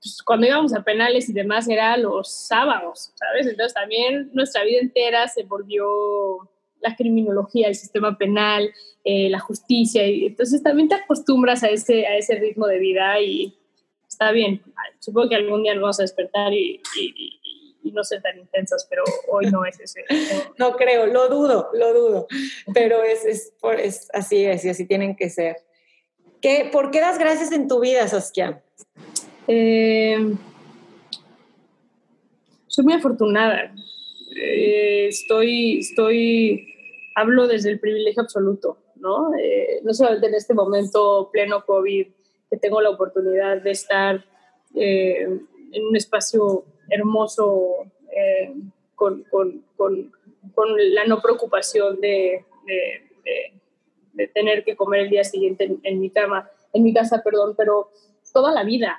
Pues, 0.00 0.22
cuando 0.24 0.46
íbamos 0.46 0.72
a 0.72 0.84
penales 0.84 1.28
y 1.28 1.32
demás 1.32 1.68
era 1.68 1.96
los 1.96 2.32
sábados, 2.32 3.12
¿sabes? 3.16 3.48
Entonces 3.48 3.74
también 3.74 4.30
nuestra 4.34 4.62
vida 4.62 4.78
entera 4.78 5.26
se 5.26 5.42
volvió 5.42 6.48
la 6.80 6.94
criminología, 6.94 7.68
el 7.68 7.74
sistema 7.74 8.16
penal, 8.16 8.70
eh, 9.04 9.28
la 9.30 9.40
justicia, 9.40 10.06
y 10.06 10.26
entonces 10.26 10.62
también 10.62 10.88
te 10.88 10.94
acostumbras 10.94 11.64
a 11.64 11.68
ese, 11.68 12.06
a 12.06 12.16
ese 12.16 12.36
ritmo 12.36 12.68
de 12.68 12.78
vida 12.78 13.20
y 13.20 13.56
está 14.06 14.30
bien. 14.30 14.62
Supongo 15.00 15.30
que 15.30 15.36
algún 15.36 15.64
día 15.64 15.74
nos 15.74 15.82
vamos 15.82 16.00
a 16.00 16.04
despertar 16.04 16.52
y 16.52 16.80
y 16.96 17.41
no 17.90 18.04
ser 18.04 18.22
tan 18.22 18.38
intensas, 18.38 18.86
pero 18.88 19.02
hoy 19.28 19.46
no 19.50 19.64
es 19.64 19.80
ese. 19.80 20.04
No, 20.58 20.76
creo, 20.76 21.06
lo 21.06 21.28
dudo, 21.28 21.70
lo 21.72 21.92
dudo, 21.92 22.26
pero 22.72 23.02
es, 23.02 23.24
es, 23.24 23.52
es, 23.78 24.08
así 24.12 24.44
es 24.44 24.64
y 24.64 24.68
así 24.68 24.86
tienen 24.86 25.16
que 25.16 25.28
ser. 25.30 25.56
¿Qué, 26.40 26.68
¿Por 26.70 26.90
qué 26.90 27.00
das 27.00 27.18
gracias 27.18 27.52
en 27.52 27.68
tu 27.68 27.80
vida, 27.80 28.06
Saskia? 28.06 28.62
Eh, 29.46 30.34
soy 32.66 32.84
muy 32.84 32.94
afortunada. 32.94 33.74
Eh, 34.36 35.06
estoy, 35.08 35.78
estoy, 35.78 36.74
hablo 37.14 37.46
desde 37.46 37.70
el 37.70 37.80
privilegio 37.80 38.22
absoluto, 38.22 38.78
¿no? 38.96 39.34
Eh, 39.34 39.80
no 39.84 39.92
solamente 39.94 40.28
en 40.28 40.34
este 40.34 40.54
momento 40.54 41.30
pleno 41.32 41.64
COVID, 41.64 42.06
que 42.50 42.56
tengo 42.56 42.80
la 42.80 42.90
oportunidad 42.90 43.62
de 43.62 43.70
estar 43.70 44.24
en 44.74 45.86
un 45.86 45.96
espacio 45.96 46.64
hermoso 46.88 47.86
eh, 48.14 48.52
con, 48.94 49.24
con, 49.24 49.64
con, 49.76 50.12
la 50.94 51.04
no 51.06 51.20
preocupación 51.20 52.00
de, 52.00 52.44
de, 54.14 54.28
tener 54.28 54.64
que 54.64 54.76
comer 54.76 55.00
el 55.00 55.10
día 55.10 55.24
siguiente 55.24 55.76
en, 55.82 56.00
mi 56.00 56.10
cama, 56.10 56.48
en 56.72 56.82
mi 56.82 56.92
casa, 56.92 57.22
perdón, 57.24 57.54
pero 57.56 57.90
toda 58.32 58.52
la 58.52 58.64
vida. 58.64 58.98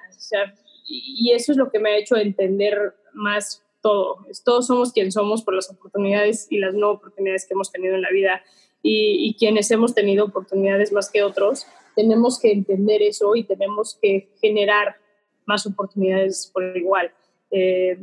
Y, 0.87 1.31
eso 1.31 1.51
es 1.51 1.57
lo 1.57 1.69
que 1.69 1.79
me 1.79 1.91
ha 1.91 1.97
hecho 1.97 2.17
entender 2.17 2.95
más 3.13 3.63
todo. 3.81 4.25
Todos 4.43 4.67
somos 4.67 4.91
quien 4.91 5.11
somos 5.11 5.43
por 5.43 5.53
las 5.53 5.69
oportunidades 5.69 6.47
y 6.49 6.57
las 6.57 6.73
no 6.73 6.91
oportunidades 6.91 7.45
que 7.47 7.53
hemos 7.53 7.71
tenido 7.71 7.95
en 7.95 8.01
la 8.01 8.09
vida. 8.09 8.41
Y, 8.81 9.35
quienes 9.39 9.71
hemos 9.71 9.93
tenido 9.93 10.25
oportunidades 10.25 10.91
más 10.91 11.09
que 11.09 11.23
otros, 11.23 11.65
tenemos 11.95 12.39
que 12.39 12.51
entender 12.51 13.01
eso 13.01 13.35
y 13.35 13.43
tenemos 13.43 13.97
que 14.01 14.29
generar 14.41 14.97
más 15.45 15.65
oportunidades 15.65 16.49
por 16.53 16.75
igual. 16.75 17.11
Eh, 17.53 17.97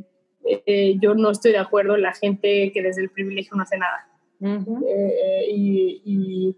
eh, 0.64 0.96
yo 1.00 1.14
no 1.14 1.30
estoy 1.30 1.52
de 1.52 1.58
acuerdo 1.58 1.96
en 1.96 2.02
la 2.02 2.14
gente 2.14 2.70
que 2.72 2.82
desde 2.82 3.02
el 3.02 3.10
privilegio 3.10 3.56
no 3.56 3.64
hace 3.64 3.76
nada. 3.76 4.06
Eh, 4.40 5.46
y, 5.50 6.02
y, 6.04 6.56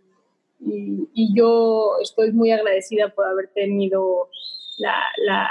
yo 1.35 1.95
estoy 2.01 2.33
muy 2.33 2.53
agradecida 2.53 3.09
por 3.09 3.27
haber 3.27 3.49
tenido 3.49 4.29
la, 4.79 4.95
la, 5.17 5.51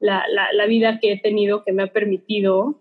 la, 0.00 0.24
la 0.52 0.66
vida 0.66 0.98
que 0.98 1.12
he 1.12 1.20
tenido 1.20 1.62
que 1.62 1.72
me 1.72 1.84
ha 1.84 1.92
permitido 1.92 2.80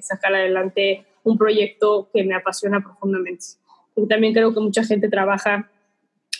sacar 0.00 0.34
adelante 0.34 1.04
un 1.24 1.36
proyecto 1.38 2.08
que 2.12 2.22
me 2.22 2.34
apasiona 2.34 2.82
profundamente. 2.82 3.44
Porque 3.94 4.08
también 4.08 4.34
creo 4.34 4.52
que 4.54 4.60
mucha 4.60 4.84
gente 4.84 5.08
trabaja 5.08 5.70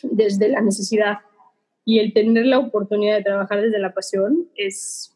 desde 0.03 0.49
la 0.49 0.61
necesidad 0.61 1.19
y 1.85 1.99
el 1.99 2.13
tener 2.13 2.47
la 2.47 2.59
oportunidad 2.59 3.17
de 3.17 3.25
trabajar 3.25 3.63
desde 3.63 3.79
la 3.79 3.93
pasión 3.93 4.49
es 4.57 5.14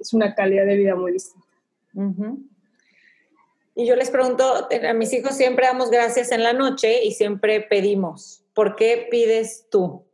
es 0.00 0.12
una 0.12 0.34
calidad 0.34 0.66
de 0.66 0.76
vida 0.76 0.94
muy 0.94 1.12
distinta. 1.12 1.46
Y 3.74 3.86
yo 3.86 3.94
les 3.94 4.10
pregunto, 4.10 4.68
a 4.88 4.92
mis 4.92 5.12
hijos 5.12 5.36
siempre 5.36 5.66
damos 5.66 5.90
gracias 5.90 6.32
en 6.32 6.42
la 6.42 6.52
noche 6.52 7.04
y 7.04 7.12
siempre 7.12 7.60
pedimos. 7.60 8.42
¿Por 8.52 8.74
qué 8.74 9.06
pides 9.10 9.66
tú? 9.70 10.04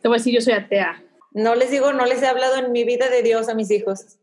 Te 0.00 0.08
voy 0.08 0.16
a 0.16 0.18
decir, 0.18 0.34
yo 0.34 0.40
soy 0.40 0.52
atea. 0.52 1.02
No 1.32 1.54
les 1.54 1.70
digo, 1.70 1.92
no 1.92 2.06
les 2.06 2.22
he 2.22 2.26
hablado 2.26 2.56
en 2.56 2.72
mi 2.72 2.84
vida 2.84 3.08
de 3.08 3.22
Dios 3.22 3.48
a 3.48 3.54
mis 3.54 3.70
hijos, 3.70 4.18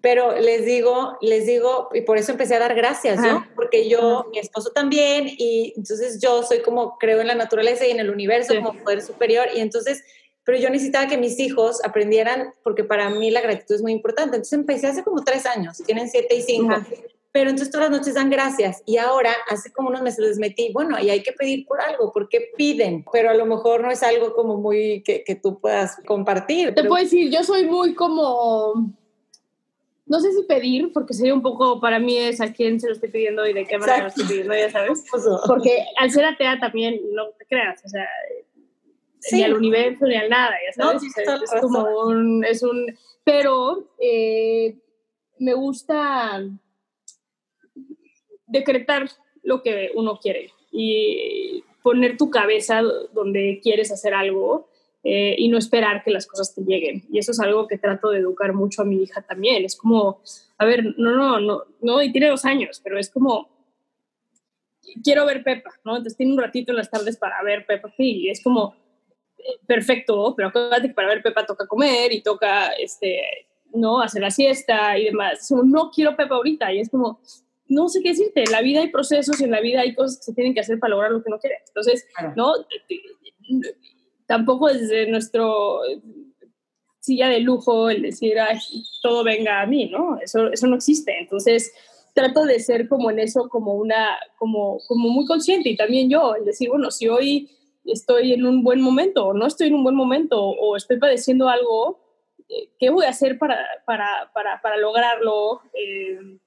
pero 0.00 0.38
les 0.38 0.64
digo, 0.64 1.16
les 1.20 1.46
digo, 1.46 1.88
y 1.94 2.00
por 2.00 2.18
eso 2.18 2.32
empecé 2.32 2.56
a 2.56 2.58
dar 2.58 2.74
gracias, 2.74 3.20
¿no? 3.20 3.46
Porque 3.54 3.88
yo, 3.88 4.26
mi 4.32 4.40
esposo 4.40 4.70
también, 4.72 5.28
y 5.28 5.72
entonces 5.76 6.20
yo 6.20 6.42
soy 6.42 6.60
como, 6.60 6.98
creo 6.98 7.20
en 7.20 7.28
la 7.28 7.36
naturaleza 7.36 7.86
y 7.86 7.92
en 7.92 8.00
el 8.00 8.10
universo 8.10 8.54
como 8.56 8.74
poder 8.82 9.00
superior, 9.00 9.46
y 9.54 9.60
entonces 9.60 10.02
pero 10.44 10.58
yo 10.58 10.70
necesitaba 10.70 11.06
que 11.06 11.18
mis 11.18 11.38
hijos 11.38 11.84
aprendieran, 11.84 12.52
porque 12.62 12.84
para 12.84 13.10
mí 13.10 13.30
la 13.30 13.40
gratitud 13.40 13.74
es 13.74 13.82
muy 13.82 13.92
importante. 13.92 14.36
Entonces 14.36 14.58
empecé 14.58 14.88
hace 14.88 15.04
como 15.04 15.22
tres 15.22 15.46
años, 15.46 15.78
tienen 15.86 16.08
siete 16.08 16.36
y 16.36 16.42
cinco, 16.42 16.74
pero 17.30 17.50
entonces 17.50 17.72
todas 17.72 17.90
las 17.90 17.98
noches 17.98 18.14
dan 18.14 18.30
gracias. 18.30 18.82
Y 18.84 18.96
ahora, 18.96 19.32
hace 19.48 19.72
como 19.72 19.88
unos 19.88 20.02
meses 20.02 20.18
les 20.26 20.38
metí, 20.38 20.72
bueno, 20.72 20.98
y 21.00 21.10
hay 21.10 21.22
que 21.22 21.32
pedir 21.32 21.66
por 21.66 21.80
algo, 21.80 22.12
porque 22.12 22.50
piden, 22.56 23.04
pero 23.12 23.30
a 23.30 23.34
lo 23.34 23.46
mejor 23.46 23.82
no 23.82 23.90
es 23.90 24.02
algo 24.02 24.34
como 24.34 24.56
muy 24.56 25.02
que, 25.02 25.24
que 25.24 25.36
tú 25.36 25.60
puedas 25.60 25.96
compartir. 26.06 26.74
Te 26.74 26.84
puedo 26.84 27.02
decir, 27.02 27.30
yo 27.30 27.44
soy 27.44 27.66
muy 27.66 27.94
como 27.94 28.92
no 30.12 30.20
sé 30.20 30.30
si 30.32 30.42
pedir, 30.42 30.92
porque 30.92 31.14
sería 31.14 31.32
un 31.32 31.40
poco, 31.40 31.80
para 31.80 31.98
mí 31.98 32.18
es 32.18 32.40
a 32.42 32.52
quién 32.52 32.78
se 32.78 32.86
lo 32.86 32.92
estoy 32.92 33.08
pidiendo 33.08 33.46
y 33.46 33.54
de 33.54 33.64
qué 33.64 33.78
manera 33.78 34.02
lo 34.02 34.08
estoy 34.08 34.26
pidiendo, 34.26 34.54
ya 34.54 34.70
sabes. 34.70 35.04
Porque 35.46 35.86
al 35.96 36.10
ser 36.10 36.26
atea 36.26 36.60
también, 36.60 37.00
no 37.12 37.28
te 37.38 37.46
creas, 37.46 37.82
o 37.82 37.88
sea, 37.88 38.06
ni 39.30 39.42
al 39.42 39.54
universo 39.54 40.06
ni 40.06 40.16
al 40.16 40.28
nada, 40.28 40.54
ya 40.66 40.72
sabes. 40.72 41.02
es, 41.04 41.60
como 41.60 41.84
un, 42.06 42.44
es 42.44 42.62
un, 42.62 42.96
pero 43.24 43.88
eh, 43.98 44.76
me 45.38 45.54
gusta 45.54 46.42
decretar 48.46 49.08
lo 49.42 49.62
que 49.62 49.90
uno 49.94 50.18
quiere 50.18 50.50
y 50.70 51.64
poner 51.82 52.16
tu 52.16 52.30
cabeza 52.30 52.82
donde 53.12 53.60
quieres 53.62 53.90
hacer 53.92 54.14
algo 54.14 54.68
eh, 55.04 55.34
y 55.36 55.48
no 55.48 55.58
esperar 55.58 56.04
que 56.04 56.12
las 56.12 56.26
cosas 56.26 56.54
te 56.54 56.62
lleguen. 56.62 57.02
Y 57.10 57.18
eso 57.18 57.32
es 57.32 57.40
algo 57.40 57.66
que 57.66 57.78
trato 57.78 58.10
de 58.10 58.18
educar 58.18 58.52
mucho 58.52 58.82
a 58.82 58.84
mi 58.84 59.02
hija 59.02 59.22
también. 59.22 59.64
Es 59.64 59.76
como, 59.76 60.20
a 60.58 60.64
ver, 60.64 60.94
no, 60.96 61.10
no, 61.16 61.40
no, 61.40 61.64
no, 61.80 62.02
y 62.02 62.12
tiene 62.12 62.28
dos 62.28 62.44
años, 62.44 62.80
pero 62.82 62.98
es 62.98 63.10
como, 63.10 63.48
quiero 65.02 65.26
ver 65.26 65.42
Pepa, 65.42 65.70
¿no? 65.84 65.96
Entonces 65.96 66.16
tiene 66.16 66.32
un 66.32 66.38
ratito 66.38 66.70
en 66.70 66.76
las 66.76 66.90
tardes 66.90 67.16
para 67.16 67.42
ver 67.42 67.66
Pepa 67.66 67.92
y 67.98 68.28
es 68.28 68.42
como, 68.42 68.76
perfecto, 69.66 70.34
pero 70.36 70.48
acuérdate 70.48 70.88
que 70.88 70.94
para 70.94 71.08
ver 71.08 71.22
Pepa 71.22 71.46
toca 71.46 71.66
comer 71.66 72.12
y 72.12 72.22
toca, 72.22 72.68
este, 72.72 73.22
¿no? 73.74 74.00
Hacer 74.00 74.22
la 74.22 74.30
siesta 74.30 74.98
y 74.98 75.06
demás. 75.06 75.50
no 75.64 75.90
quiero 75.90 76.16
Pepa 76.16 76.36
ahorita 76.36 76.72
y 76.72 76.80
es 76.80 76.90
como, 76.90 77.20
no 77.68 77.88
sé 77.88 78.02
qué 78.02 78.10
decirte, 78.10 78.44
en 78.44 78.52
la 78.52 78.60
vida 78.60 78.80
hay 78.80 78.90
procesos 78.90 79.40
y 79.40 79.44
en 79.44 79.50
la 79.50 79.60
vida 79.60 79.80
hay 79.80 79.94
cosas 79.94 80.18
que 80.18 80.24
se 80.24 80.34
tienen 80.34 80.54
que 80.54 80.60
hacer 80.60 80.78
para 80.78 80.90
lograr 80.90 81.10
lo 81.10 81.22
que 81.22 81.28
uno 81.28 81.38
quiere. 81.38 81.58
Entonces, 81.66 82.06
¿no? 82.36 82.52
Tampoco 84.26 84.68
desde 84.68 85.10
nuestro 85.10 85.80
silla 87.00 87.28
de 87.28 87.40
lujo 87.40 87.90
el 87.90 88.02
decir, 88.02 88.34
todo 89.02 89.24
venga 89.24 89.60
a 89.60 89.66
mí, 89.66 89.86
¿no? 89.86 90.18
Eso, 90.20 90.52
eso 90.52 90.66
no 90.68 90.76
existe. 90.76 91.18
Entonces, 91.18 91.72
trato 92.14 92.44
de 92.44 92.60
ser 92.60 92.88
como 92.88 93.10
en 93.10 93.18
eso, 93.18 93.48
como 93.48 93.74
una, 93.74 94.16
como, 94.38 94.78
como 94.86 95.08
muy 95.08 95.26
consciente 95.26 95.68
y 95.70 95.76
también 95.76 96.08
yo, 96.08 96.34
el 96.36 96.44
decir, 96.44 96.68
bueno, 96.68 96.90
si 96.90 97.08
hoy 97.08 97.50
estoy 97.84 98.32
en 98.32 98.46
un 98.46 98.62
buen 98.62 98.80
momento 98.80 99.26
o 99.26 99.34
no 99.34 99.46
estoy 99.46 99.68
en 99.68 99.74
un 99.74 99.84
buen 99.84 99.96
momento 99.96 100.40
o 100.42 100.76
estoy 100.76 100.98
padeciendo 100.98 101.48
algo, 101.48 102.00
eh, 102.48 102.70
¿qué 102.78 102.90
voy 102.90 103.06
a 103.06 103.10
hacer 103.10 103.38
para, 103.38 103.58
para, 103.86 104.30
para, 104.34 104.60
para 104.60 104.76
lograrlo? 104.76 105.62
Eh, 105.74 106.38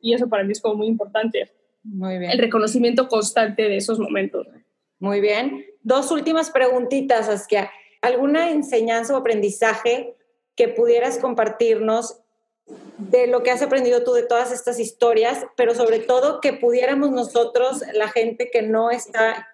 y 0.00 0.14
eso 0.14 0.28
para 0.28 0.44
mí 0.44 0.52
es 0.52 0.60
como 0.60 0.76
muy 0.76 0.86
importante. 0.86 1.50
Muy 1.82 2.18
bien. 2.18 2.30
El 2.30 2.38
reconocimiento 2.38 3.08
constante 3.08 3.62
de 3.62 3.76
esos 3.76 3.98
momentos. 3.98 4.46
Muy 4.98 5.20
bien. 5.20 5.66
Dos 5.82 6.10
últimas 6.10 6.50
preguntitas, 6.50 7.28
Askia. 7.28 7.70
¿Alguna 8.00 8.50
enseñanza 8.50 9.14
o 9.14 9.16
aprendizaje 9.16 10.16
que 10.56 10.68
pudieras 10.68 11.18
compartirnos 11.18 12.20
de 12.98 13.26
lo 13.26 13.42
que 13.42 13.50
has 13.50 13.62
aprendido 13.62 14.04
tú 14.04 14.12
de 14.12 14.22
todas 14.22 14.52
estas 14.52 14.78
historias, 14.78 15.44
pero 15.56 15.74
sobre 15.74 15.98
todo 15.98 16.40
que 16.40 16.52
pudiéramos 16.52 17.10
nosotros, 17.10 17.82
la 17.92 18.08
gente 18.08 18.50
que 18.50 18.62
no 18.62 18.90
está 18.90 19.48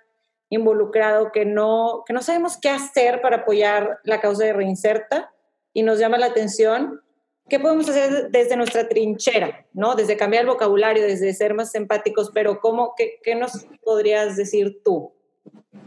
involucrado, 0.50 1.32
que 1.32 1.44
no, 1.44 2.02
que 2.06 2.12
no 2.12 2.22
sabemos 2.22 2.58
qué 2.58 2.68
hacer 2.68 3.22
para 3.22 3.38
apoyar 3.38 4.00
la 4.04 4.20
causa 4.20 4.44
de 4.44 4.52
Reinserta 4.52 5.32
y 5.72 5.82
nos 5.82 5.98
llama 5.98 6.18
la 6.18 6.26
atención, 6.26 7.00
¿qué 7.48 7.60
podemos 7.60 7.88
hacer 7.88 8.30
desde 8.30 8.56
nuestra 8.56 8.88
trinchera? 8.88 9.66
¿no? 9.72 9.94
Desde 9.94 10.16
cambiar 10.16 10.42
el 10.42 10.50
vocabulario, 10.50 11.02
desde 11.02 11.32
ser 11.32 11.54
más 11.54 11.74
empáticos, 11.74 12.30
pero 12.34 12.60
¿cómo, 12.60 12.94
qué, 12.96 13.20
qué 13.22 13.36
nos 13.36 13.66
podrías 13.82 14.36
decir 14.36 14.82
tú? 14.84 15.12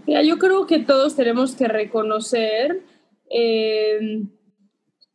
yo 0.05 0.37
creo 0.37 0.67
que 0.67 0.79
todos 0.79 1.15
tenemos 1.15 1.55
que 1.55 1.67
reconocer 1.67 2.81
eh, 3.29 4.21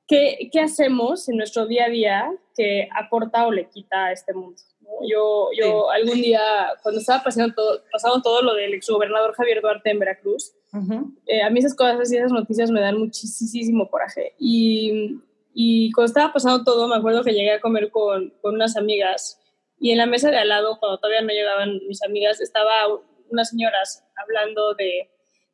qué, 0.06 0.48
qué, 0.50 0.60
hacemos 0.60 1.28
en 1.28 1.36
nuestro 1.36 1.66
día 1.66 1.84
a 1.84 1.90
día 1.90 2.30
que 2.56 2.88
aporta 2.94 3.46
o 3.46 3.52
le 3.52 3.68
quita 3.68 4.06
a 4.06 4.12
este 4.12 4.32
mundo. 4.32 4.60
Yo, 5.08 5.50
yo 5.56 5.90
algún 5.90 6.20
día, 6.20 6.42
cuando 6.82 7.00
estaba 7.00 7.22
pasando 7.22 7.54
todo, 7.54 7.82
pasando 7.92 8.20
todo 8.22 8.42
lo 8.42 8.54
del 8.54 8.74
exgobernador 8.74 9.34
Javier 9.34 9.60
Duarte 9.60 9.90
en 9.90 9.98
Veracruz, 9.98 10.52
eh, 11.26 11.42
a 11.42 11.50
mí 11.50 11.60
esas 11.60 11.74
cosas 11.74 12.12
y 12.12 12.16
esas 12.16 12.32
noticias 12.32 12.70
me 12.70 12.80
dan 12.80 12.98
muchísimo 12.98 13.88
coraje. 13.88 14.34
Y, 14.38 15.20
y 15.54 15.92
cuando 15.92 16.08
estaba 16.08 16.32
pasando 16.32 16.64
todo, 16.64 16.88
me 16.88 16.96
acuerdo 16.96 17.22
que 17.22 17.32
llegué 17.32 17.52
a 17.52 17.60
comer 17.60 17.90
con, 17.90 18.32
con, 18.40 18.54
unas 18.54 18.76
amigas 18.76 19.40
y 19.80 19.92
en 19.92 19.98
la 19.98 20.06
mesa 20.06 20.30
de 20.30 20.38
al 20.38 20.48
lado, 20.48 20.78
cuando 20.80 20.98
todavía 20.98 21.22
no 21.22 21.28
llegaban 21.28 21.78
mis 21.86 22.02
amigas, 22.02 22.40
estaba 22.40 22.70
unas 23.30 23.50
señoras 23.50 24.04
hablando 24.16 24.74
de... 24.74 25.10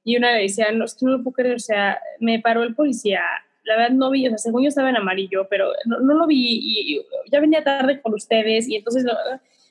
Y 0.07 0.16
una 0.16 0.35
le 0.35 0.42
decía, 0.42 0.70
no, 0.73 0.85
es 0.85 0.94
que 0.94 1.07
no 1.07 1.12
lo 1.12 1.23
puedo 1.23 1.35
creer, 1.35 1.57
o 1.57 1.59
sea, 1.59 1.99
me 2.20 2.38
paró 2.38 2.62
el 2.62 2.75
policía, 2.75 3.23
la 3.64 3.77
verdad 3.77 3.94
no 3.94 4.11
vi, 4.11 4.27
o 4.27 4.31
sea, 4.31 4.38
según 4.38 4.62
yo 4.62 4.68
estaba 4.68 4.90
en 4.90 4.96
amarillo, 4.96 5.46
pero 5.48 5.72
no, 5.87 6.00
no 6.00 6.14
lo 6.14 6.27
vi 6.27 6.59
y, 6.62 7.00
ya 7.31 7.40
venía 7.40 7.64
tarde 7.64 8.00
con 8.00 8.14
ustedes 8.14 8.68
y 8.68 8.77
entonces 8.77 9.05
no, 9.05 9.12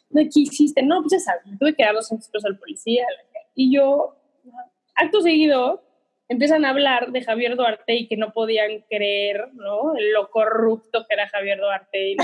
no 0.09 0.21
¿qué 0.21 0.39
hiciste? 0.39 0.81
No, 0.83 1.01
pues 1.01 1.13
ya 1.13 1.19
sabes, 1.19 1.43
tuve 1.59 1.73
que 1.75 1.83
dar 1.83 1.93
los 1.93 2.07
centros 2.07 2.43
al 2.45 2.57
policía 2.57 3.05
y 3.55 3.73
yo, 3.73 4.15
acto 4.95 5.21
seguido, 5.21 5.83
empiezan 6.27 6.65
a 6.65 6.69
hablar 6.69 7.11
de 7.11 7.23
Javier 7.23 7.55
Duarte 7.55 7.95
y 7.95 8.07
que 8.07 8.17
no 8.17 8.33
podían 8.33 8.83
creer, 8.89 9.49
¿no? 9.53 9.93
Lo 10.13 10.29
corrupto 10.31 11.05
que 11.07 11.13
era 11.13 11.29
Javier 11.29 11.59
Duarte. 11.59 12.11
Y, 12.11 12.17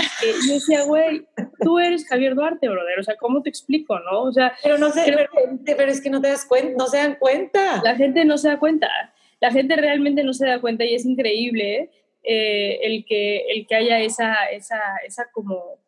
yo 0.48 0.54
decía, 0.54 0.82
güey, 0.84 1.28
tú 1.60 1.78
eres 1.78 2.06
Javier 2.08 2.34
Duarte, 2.34 2.68
brother. 2.68 2.98
O 2.98 3.02
sea, 3.02 3.16
¿cómo 3.16 3.42
te 3.42 3.50
explico, 3.50 3.98
no? 4.00 4.22
O 4.22 4.32
sea, 4.32 4.52
pero 4.62 4.78
no 4.78 4.90
sé, 4.90 5.04
pero, 5.06 5.76
pero, 5.76 5.92
es 5.92 6.00
que 6.00 6.10
no 6.10 6.20
te 6.20 6.28
das 6.28 6.44
cuenta, 6.44 6.74
no 6.76 6.86
se 6.88 6.96
dan 6.96 7.16
cuenta. 7.16 7.80
La 7.84 7.94
gente 7.94 8.24
no 8.24 8.38
se 8.38 8.48
da 8.48 8.58
cuenta 8.58 8.88
la 9.40 9.50
gente 9.50 9.76
realmente 9.76 10.22
no 10.22 10.32
se 10.32 10.46
da 10.46 10.60
cuenta 10.60 10.84
y 10.84 10.94
es 10.94 11.04
increíble 11.04 11.90
eh, 12.22 12.78
el, 12.82 13.04
que, 13.04 13.38
el 13.48 13.66
que 13.66 13.74
haya 13.74 14.00
esa, 14.00 14.34
esa, 14.46 14.78
esa 15.06 15.30
como... 15.32 15.78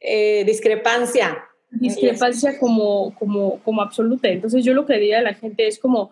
Eh, 0.00 0.44
discrepancia. 0.44 1.44
Discrepancia 1.70 2.58
como, 2.58 3.14
como, 3.18 3.62
como 3.62 3.82
absoluta. 3.82 4.28
Entonces 4.28 4.64
yo 4.64 4.72
lo 4.72 4.86
que 4.86 4.94
diría 4.94 5.18
a 5.18 5.22
la 5.22 5.34
gente 5.34 5.66
es 5.66 5.78
como, 5.78 6.10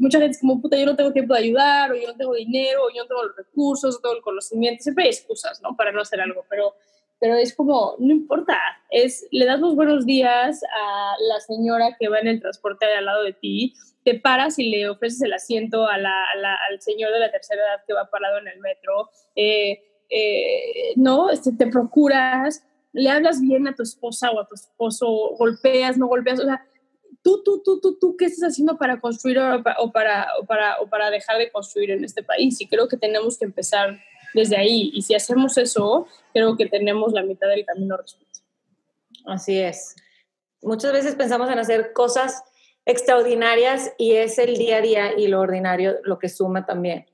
mucha 0.00 0.18
gente 0.18 0.32
es 0.32 0.40
como, 0.40 0.60
puta, 0.60 0.78
yo 0.78 0.86
no 0.86 0.96
tengo 0.96 1.12
tiempo 1.12 1.34
de 1.34 1.40
ayudar, 1.40 1.92
o 1.92 1.94
yo 1.94 2.08
no 2.08 2.16
tengo 2.16 2.34
dinero, 2.34 2.84
o 2.84 2.90
yo 2.90 3.02
no 3.02 3.08
tengo 3.08 3.22
los 3.24 3.36
recursos, 3.36 3.96
o 3.96 4.00
tengo 4.00 4.16
el 4.16 4.22
conocimiento, 4.22 4.82
siempre 4.82 5.04
hay 5.04 5.10
excusas, 5.10 5.60
¿no? 5.62 5.76
Para 5.76 5.92
no 5.92 6.00
hacer 6.00 6.20
algo, 6.20 6.44
pero, 6.48 6.74
pero 7.20 7.36
es 7.36 7.54
como, 7.54 7.96
no 7.98 8.12
importa, 8.12 8.58
es, 8.90 9.28
le 9.30 9.44
das 9.44 9.60
los 9.60 9.76
buenos 9.76 10.06
días 10.06 10.62
a 10.64 11.14
la 11.28 11.38
señora 11.40 11.96
que 12.00 12.08
va 12.08 12.18
en 12.18 12.28
el 12.28 12.40
transporte 12.40 12.86
al 12.86 13.04
lado 13.04 13.22
de 13.22 13.34
ti, 13.34 13.74
te 14.04 14.18
paras 14.18 14.58
y 14.58 14.70
le 14.70 14.88
ofreces 14.88 15.20
el 15.22 15.34
asiento 15.34 15.86
a 15.86 15.98
la, 15.98 16.24
al 16.68 16.80
señor 16.80 17.12
de 17.12 17.20
la 17.20 17.30
tercera 17.30 17.60
edad 17.62 17.84
que 17.86 17.92
va 17.92 18.10
parado 18.10 18.38
en 18.38 18.48
el 18.48 18.58
metro, 18.60 19.10
eh, 19.36 19.82
eh, 20.08 20.94
¿no? 20.96 21.30
Este, 21.30 21.52
te 21.52 21.66
procuras, 21.66 22.66
le 22.92 23.10
hablas 23.10 23.40
bien 23.40 23.68
a 23.68 23.74
tu 23.74 23.82
esposa 23.82 24.30
o 24.30 24.40
a 24.40 24.48
tu 24.48 24.54
esposo, 24.54 25.06
golpeas, 25.38 25.98
no 25.98 26.06
golpeas, 26.06 26.40
o 26.40 26.44
sea, 26.44 26.66
tú, 27.22 27.42
tú, 27.44 27.62
tú, 27.62 27.80
tú, 27.80 27.98
tú, 27.98 28.16
¿qué 28.16 28.24
estás 28.24 28.52
haciendo 28.52 28.78
para 28.78 28.98
construir 28.98 29.38
o 29.38 29.62
para, 29.62 29.76
o 29.78 29.92
para, 29.92 30.26
o 30.40 30.46
para, 30.46 30.80
o 30.80 30.88
para 30.88 31.10
dejar 31.10 31.36
de 31.36 31.52
construir 31.52 31.90
en 31.90 32.02
este 32.02 32.22
país? 32.22 32.58
Y 32.62 32.66
creo 32.66 32.88
que 32.88 32.96
tenemos 32.96 33.38
que 33.38 33.44
empezar 33.44 34.00
desde 34.34 34.56
ahí. 34.56 34.90
Y 34.94 35.02
si 35.02 35.14
hacemos 35.14 35.56
eso, 35.58 36.06
creo 36.32 36.56
que 36.56 36.66
tenemos 36.66 37.12
la 37.12 37.22
mitad 37.22 37.48
del 37.48 37.64
camino 37.64 37.96
resuelto. 37.96 38.40
Así 39.26 39.58
es. 39.58 39.94
Muchas 40.62 40.92
veces 40.92 41.14
pensamos 41.14 41.50
en 41.50 41.58
hacer 41.58 41.92
cosas 41.92 42.42
extraordinarias 42.84 43.92
y 43.98 44.12
es 44.12 44.38
el 44.38 44.56
día 44.56 44.78
a 44.78 44.80
día 44.80 45.18
y 45.18 45.28
lo 45.28 45.40
ordinario 45.40 45.96
lo 46.04 46.18
que 46.18 46.28
suma 46.28 46.66
también. 46.66 47.06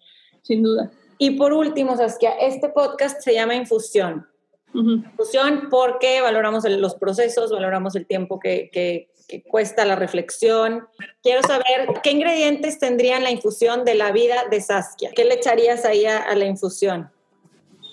Sin 0.43 0.63
duda. 0.63 0.91
Y 1.19 1.33
por 1.33 1.53
último, 1.53 1.97
Saskia, 1.97 2.33
este 2.33 2.69
podcast 2.69 3.21
se 3.23 3.35
llama 3.35 3.55
Infusión. 3.55 4.27
Infusión 4.75 5.69
porque 5.71 6.21
valoramos 6.21 6.69
los 6.69 6.95
procesos, 6.97 7.51
valoramos 7.51 7.97
el 7.97 8.07
tiempo 8.07 8.39
que, 8.39 8.69
que, 8.71 9.09
cuesta 9.49 9.85
la 9.85 9.97
reflexión. 9.97 10.87
Quiero 11.23 11.43
saber 11.43 11.89
qué 12.03 12.11
ingredientes 12.11 12.79
tendrían 12.79 13.23
la 13.23 13.31
infusión 13.31 13.85
de 13.85 13.95
la 13.95 14.13
vida 14.13 14.45
de 14.51 14.61
Saskia. 14.61 15.11
¿Qué 15.15 15.25
le 15.25 15.35
echarías 15.35 15.85
ahí 15.85 16.07
a, 16.07 16.35
la 16.35 16.45
infusión? 16.45 17.11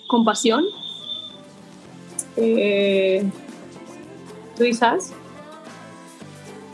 Compasión. 0.08 0.64
Eh, 2.36 3.24
risas. 4.58 5.12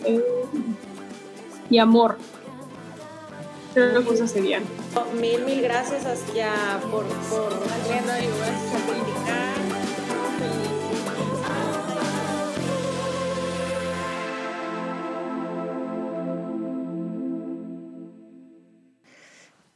Eh, 0.05 0.25
y 1.69 1.79
amor. 1.79 2.19
Creo 3.75 4.05
que 4.05 4.15
esas 4.15 4.33
serían. 4.33 4.65
Mil, 5.21 5.45
mil 5.45 5.63
gracias, 5.63 6.05
Askia, 6.05 6.53
por, 6.91 7.05
por 7.05 7.53
y 7.53 8.27
gracias 8.39 8.75
a 8.75 9.60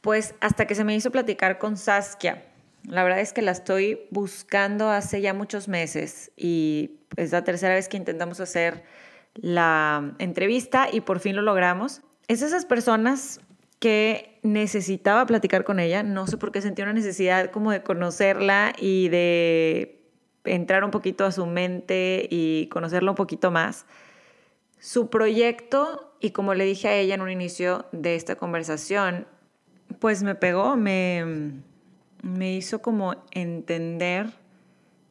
Pues 0.05 0.35
hasta 0.39 0.67
que 0.67 0.75
se 0.75 0.83
me 0.83 0.93
hizo 0.93 1.09
platicar 1.09 1.57
con 1.57 1.77
Saskia. 1.77 2.43
La 2.83 3.03
verdad 3.03 3.21
es 3.21 3.33
que 3.33 3.41
la 3.41 3.49
estoy 3.49 4.01
buscando 4.11 4.91
hace 4.91 5.19
ya 5.19 5.33
muchos 5.33 5.67
meses 5.67 6.31
y 6.37 6.99
es 7.17 7.31
la 7.31 7.43
tercera 7.43 7.73
vez 7.73 7.89
que 7.89 7.97
intentamos 7.97 8.39
hacer 8.39 8.83
la 9.33 10.13
entrevista 10.19 10.89
y 10.91 11.01
por 11.01 11.19
fin 11.19 11.35
lo 11.35 11.41
logramos. 11.41 12.03
Es 12.27 12.43
esas 12.43 12.67
personas 12.67 13.39
que 13.79 14.37
necesitaba 14.43 15.25
platicar 15.25 15.63
con 15.63 15.79
ella, 15.79 16.03
no 16.03 16.27
sé 16.27 16.37
por 16.37 16.51
qué 16.51 16.61
sentí 16.61 16.83
una 16.83 16.93
necesidad 16.93 17.49
como 17.49 17.71
de 17.71 17.81
conocerla 17.81 18.73
y 18.77 19.09
de 19.09 20.03
entrar 20.43 20.83
un 20.83 20.91
poquito 20.91 21.25
a 21.25 21.31
su 21.31 21.47
mente 21.47 22.27
y 22.29 22.67
conocerla 22.67 23.09
un 23.09 23.17
poquito 23.17 23.49
más. 23.49 23.87
Su 24.79 25.09
proyecto, 25.09 26.15
y 26.19 26.29
como 26.29 26.53
le 26.53 26.63
dije 26.65 26.89
a 26.89 26.93
ella 26.93 27.15
en 27.15 27.21
un 27.21 27.31
inicio 27.31 27.87
de 27.91 28.13
esta 28.13 28.35
conversación, 28.35 29.25
pues 29.99 30.23
me 30.23 30.35
pegó, 30.35 30.75
me, 30.75 31.53
me 32.21 32.55
hizo 32.55 32.81
como 32.81 33.15
entender 33.31 34.33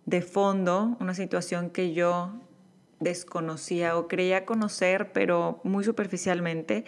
de 0.07 0.23
fondo 0.23 0.97
una 1.01 1.15
situación 1.15 1.71
que 1.71 1.95
yo 1.95 2.33
desconocía 3.01 3.97
o 3.97 4.09
creía 4.09 4.45
conocer, 4.45 5.13
pero 5.13 5.61
muy 5.65 5.85
superficialmente, 5.85 6.85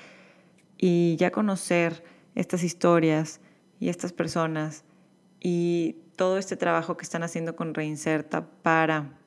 y 0.79 1.16
ya 1.16 1.31
conocer 1.31 2.05
estas 2.35 2.62
historias 2.62 3.40
y 3.81 3.88
estas 3.88 4.12
personas 4.12 4.85
y 5.40 5.96
todo 6.16 6.38
este 6.38 6.57
trabajo 6.57 6.96
que 6.96 7.05
están 7.05 7.22
haciendo 7.22 7.57
con 7.57 7.75
Reinserta 7.75 8.46
para 8.62 9.18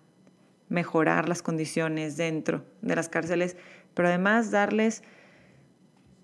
mejorar 0.69 1.27
las 1.27 1.41
condiciones 1.41 2.17
dentro 2.17 2.63
de 2.81 2.95
las 2.95 3.09
cárceles, 3.09 3.57
pero 3.93 4.07
además 4.07 4.51
darles 4.51 5.03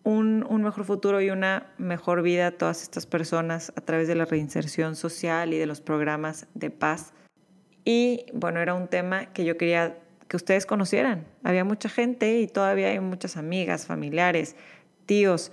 un, 0.06 0.46
un, 0.48 0.64
mejor 0.64 0.86
futuro 0.86 1.20
y 1.20 1.32
una 1.32 1.74
mejor 1.78 2.22
vida 2.22 2.48
a 2.48 2.52
todas 2.52 2.84
estas 2.84 3.06
personas 3.06 3.74
a 3.76 3.82
través 3.82 4.08
de 4.08 4.16
la 4.16 4.24
reinserción 4.24 4.96
social 4.96 5.54
y 5.54 5.58
de 5.58 5.66
los 5.66 5.82
programas 5.82 6.48
de 6.54 6.70
paz. 6.70 7.12
Y 7.84 8.26
bueno, 8.34 8.62
era 8.62 8.74
un 8.74 8.88
tema 8.88 9.26
que 9.34 9.44
yo 9.44 9.58
quería 9.58 9.98
que 10.28 10.38
ustedes 10.38 10.66
conocieran. 10.66 11.26
Había 11.44 11.64
mucha 11.64 11.90
gente 11.90 12.40
y 12.40 12.48
todavía 12.48 12.88
hay 12.88 13.00
muchas 13.00 13.36
amigas, 13.36 13.86
familiares, 13.86 14.56
tíos, 15.06 15.52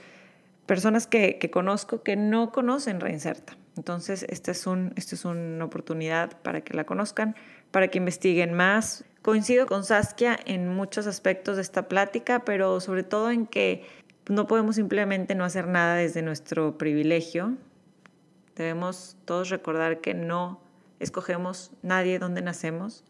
personas 0.66 1.06
que, 1.06 1.38
que 1.38 1.50
conozco 1.50 2.02
que 2.02 2.16
no 2.16 2.52
conocen 2.52 3.00
Reinserta. 3.00 3.56
Entonces, 3.76 4.26
esta 4.28 4.50
es, 4.50 4.66
un, 4.66 4.92
esta 4.96 5.14
es 5.14 5.24
una 5.24 5.64
oportunidad 5.64 6.38
para 6.42 6.60
que 6.60 6.74
la 6.74 6.84
conozcan, 6.84 7.34
para 7.70 7.88
que 7.88 7.98
investiguen 7.98 8.52
más. 8.52 9.04
Coincido 9.22 9.66
con 9.66 9.84
Saskia 9.84 10.38
en 10.44 10.68
muchos 10.68 11.06
aspectos 11.06 11.56
de 11.56 11.62
esta 11.62 11.88
plática, 11.88 12.44
pero 12.44 12.80
sobre 12.80 13.02
todo 13.02 13.30
en 13.30 13.46
que 13.46 13.86
no 14.28 14.46
podemos 14.46 14.76
simplemente 14.76 15.34
no 15.34 15.44
hacer 15.44 15.66
nada 15.66 15.96
desde 15.96 16.22
nuestro 16.22 16.78
privilegio. 16.78 17.56
Debemos 18.56 19.16
todos 19.24 19.50
recordar 19.50 20.00
que 20.00 20.14
no 20.14 20.60
escogemos 21.00 21.72
nadie 21.82 22.18
donde 22.18 22.42
nacemos, 22.42 23.04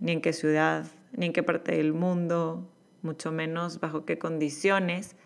ni 0.00 0.12
en 0.12 0.20
qué 0.20 0.32
ciudad, 0.32 0.86
ni 1.12 1.26
en 1.26 1.32
qué 1.32 1.42
parte 1.42 1.76
del 1.76 1.92
mundo, 1.92 2.66
mucho 3.02 3.30
menos 3.30 3.80
bajo 3.80 4.04
qué 4.04 4.18
condiciones. 4.18 5.16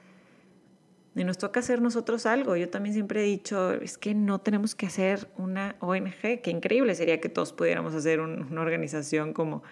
Y 1.14 1.24
nos 1.24 1.38
toca 1.38 1.60
hacer 1.60 1.80
nosotros 1.80 2.26
algo. 2.26 2.56
Yo 2.56 2.68
también 2.68 2.94
siempre 2.94 3.20
he 3.20 3.24
dicho, 3.24 3.72
es 3.72 3.98
que 3.98 4.14
no 4.14 4.40
tenemos 4.40 4.74
que 4.74 4.86
hacer 4.86 5.28
una 5.36 5.76
ONG. 5.80 6.40
Qué 6.42 6.50
increíble 6.50 6.94
sería 6.94 7.20
que 7.20 7.28
todos 7.28 7.52
pudiéramos 7.52 7.94
hacer 7.94 8.20
una 8.20 8.60
organización 8.60 9.32
como, 9.32 9.62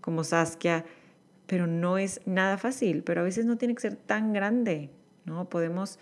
como 0.00 0.24
Saskia, 0.24 0.84
pero 1.46 1.66
no 1.66 1.98
es 1.98 2.20
nada 2.26 2.58
fácil, 2.58 3.02
pero 3.02 3.20
a 3.20 3.24
veces 3.24 3.44
no 3.44 3.56
tiene 3.56 3.74
que 3.74 3.82
ser 3.82 3.96
tan 3.96 4.32
grande. 4.32 4.90
¿No? 5.24 5.48
Podemos, 5.48 5.98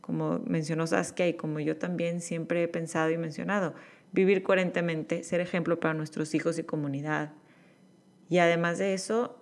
como 0.00 0.40
mencionó 0.46 0.86
Saskia 0.86 1.28
y 1.28 1.34
como 1.34 1.60
yo 1.60 1.76
también 1.76 2.20
siempre 2.20 2.62
he 2.62 2.68
pensado 2.68 3.10
y 3.10 3.18
mencionado, 3.18 3.74
vivir 4.12 4.42
coherentemente, 4.42 5.22
ser 5.24 5.40
ejemplo 5.40 5.78
para 5.80 5.94
nuestros 5.94 6.34
hijos 6.34 6.58
y 6.58 6.64
comunidad. 6.64 7.32
Y 8.28 8.38
además 8.38 8.78
de 8.78 8.94
eso, 8.94 9.36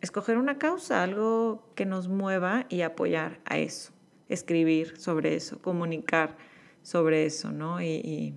escoger 0.00 0.38
una 0.38 0.58
causa, 0.58 1.02
algo 1.02 1.72
que 1.74 1.86
nos 1.86 2.08
mueva 2.08 2.66
y 2.68 2.82
apoyar 2.82 3.40
a 3.44 3.58
eso, 3.58 3.92
escribir 4.28 4.98
sobre 4.98 5.34
eso, 5.34 5.60
comunicar 5.60 6.36
sobre 6.82 7.26
eso, 7.26 7.52
¿no? 7.52 7.80
Y, 7.80 7.86
y, 7.86 8.34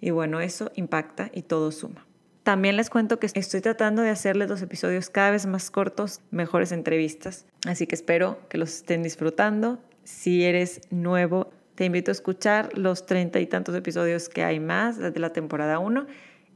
y 0.00 0.10
bueno, 0.10 0.40
eso 0.40 0.70
impacta 0.74 1.30
y 1.32 1.42
todo 1.42 1.70
suma. 1.70 2.05
También 2.46 2.76
les 2.76 2.90
cuento 2.90 3.18
que 3.18 3.26
estoy 3.26 3.60
tratando 3.60 4.02
de 4.02 4.10
hacerles 4.10 4.48
los 4.48 4.62
episodios 4.62 5.10
cada 5.10 5.32
vez 5.32 5.46
más 5.46 5.68
cortos, 5.68 6.20
mejores 6.30 6.70
entrevistas. 6.70 7.44
Así 7.66 7.88
que 7.88 7.96
espero 7.96 8.38
que 8.48 8.56
los 8.56 8.72
estén 8.72 9.02
disfrutando. 9.02 9.80
Si 10.04 10.44
eres 10.44 10.80
nuevo, 10.90 11.50
te 11.74 11.86
invito 11.86 12.12
a 12.12 12.14
escuchar 12.14 12.78
los 12.78 13.04
treinta 13.04 13.40
y 13.40 13.48
tantos 13.48 13.74
episodios 13.74 14.28
que 14.28 14.44
hay 14.44 14.60
más 14.60 14.96
desde 14.96 15.18
la 15.18 15.32
temporada 15.32 15.80
1 15.80 16.06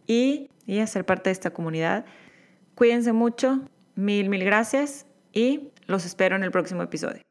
y, 0.07 0.49
y 0.65 0.79
a 0.79 0.87
ser 0.87 1.05
parte 1.05 1.31
de 1.31 1.33
esta 1.33 1.51
comunidad. 1.51 2.05
Cuídense 2.77 3.13
mucho, 3.13 3.59
mil, 3.97 4.29
mil 4.29 4.45
gracias 4.45 5.07
y 5.33 5.73
los 5.89 6.07
espero 6.07 6.37
en 6.37 6.45
el 6.45 6.53
próximo 6.53 6.85
episodio. 6.85 7.30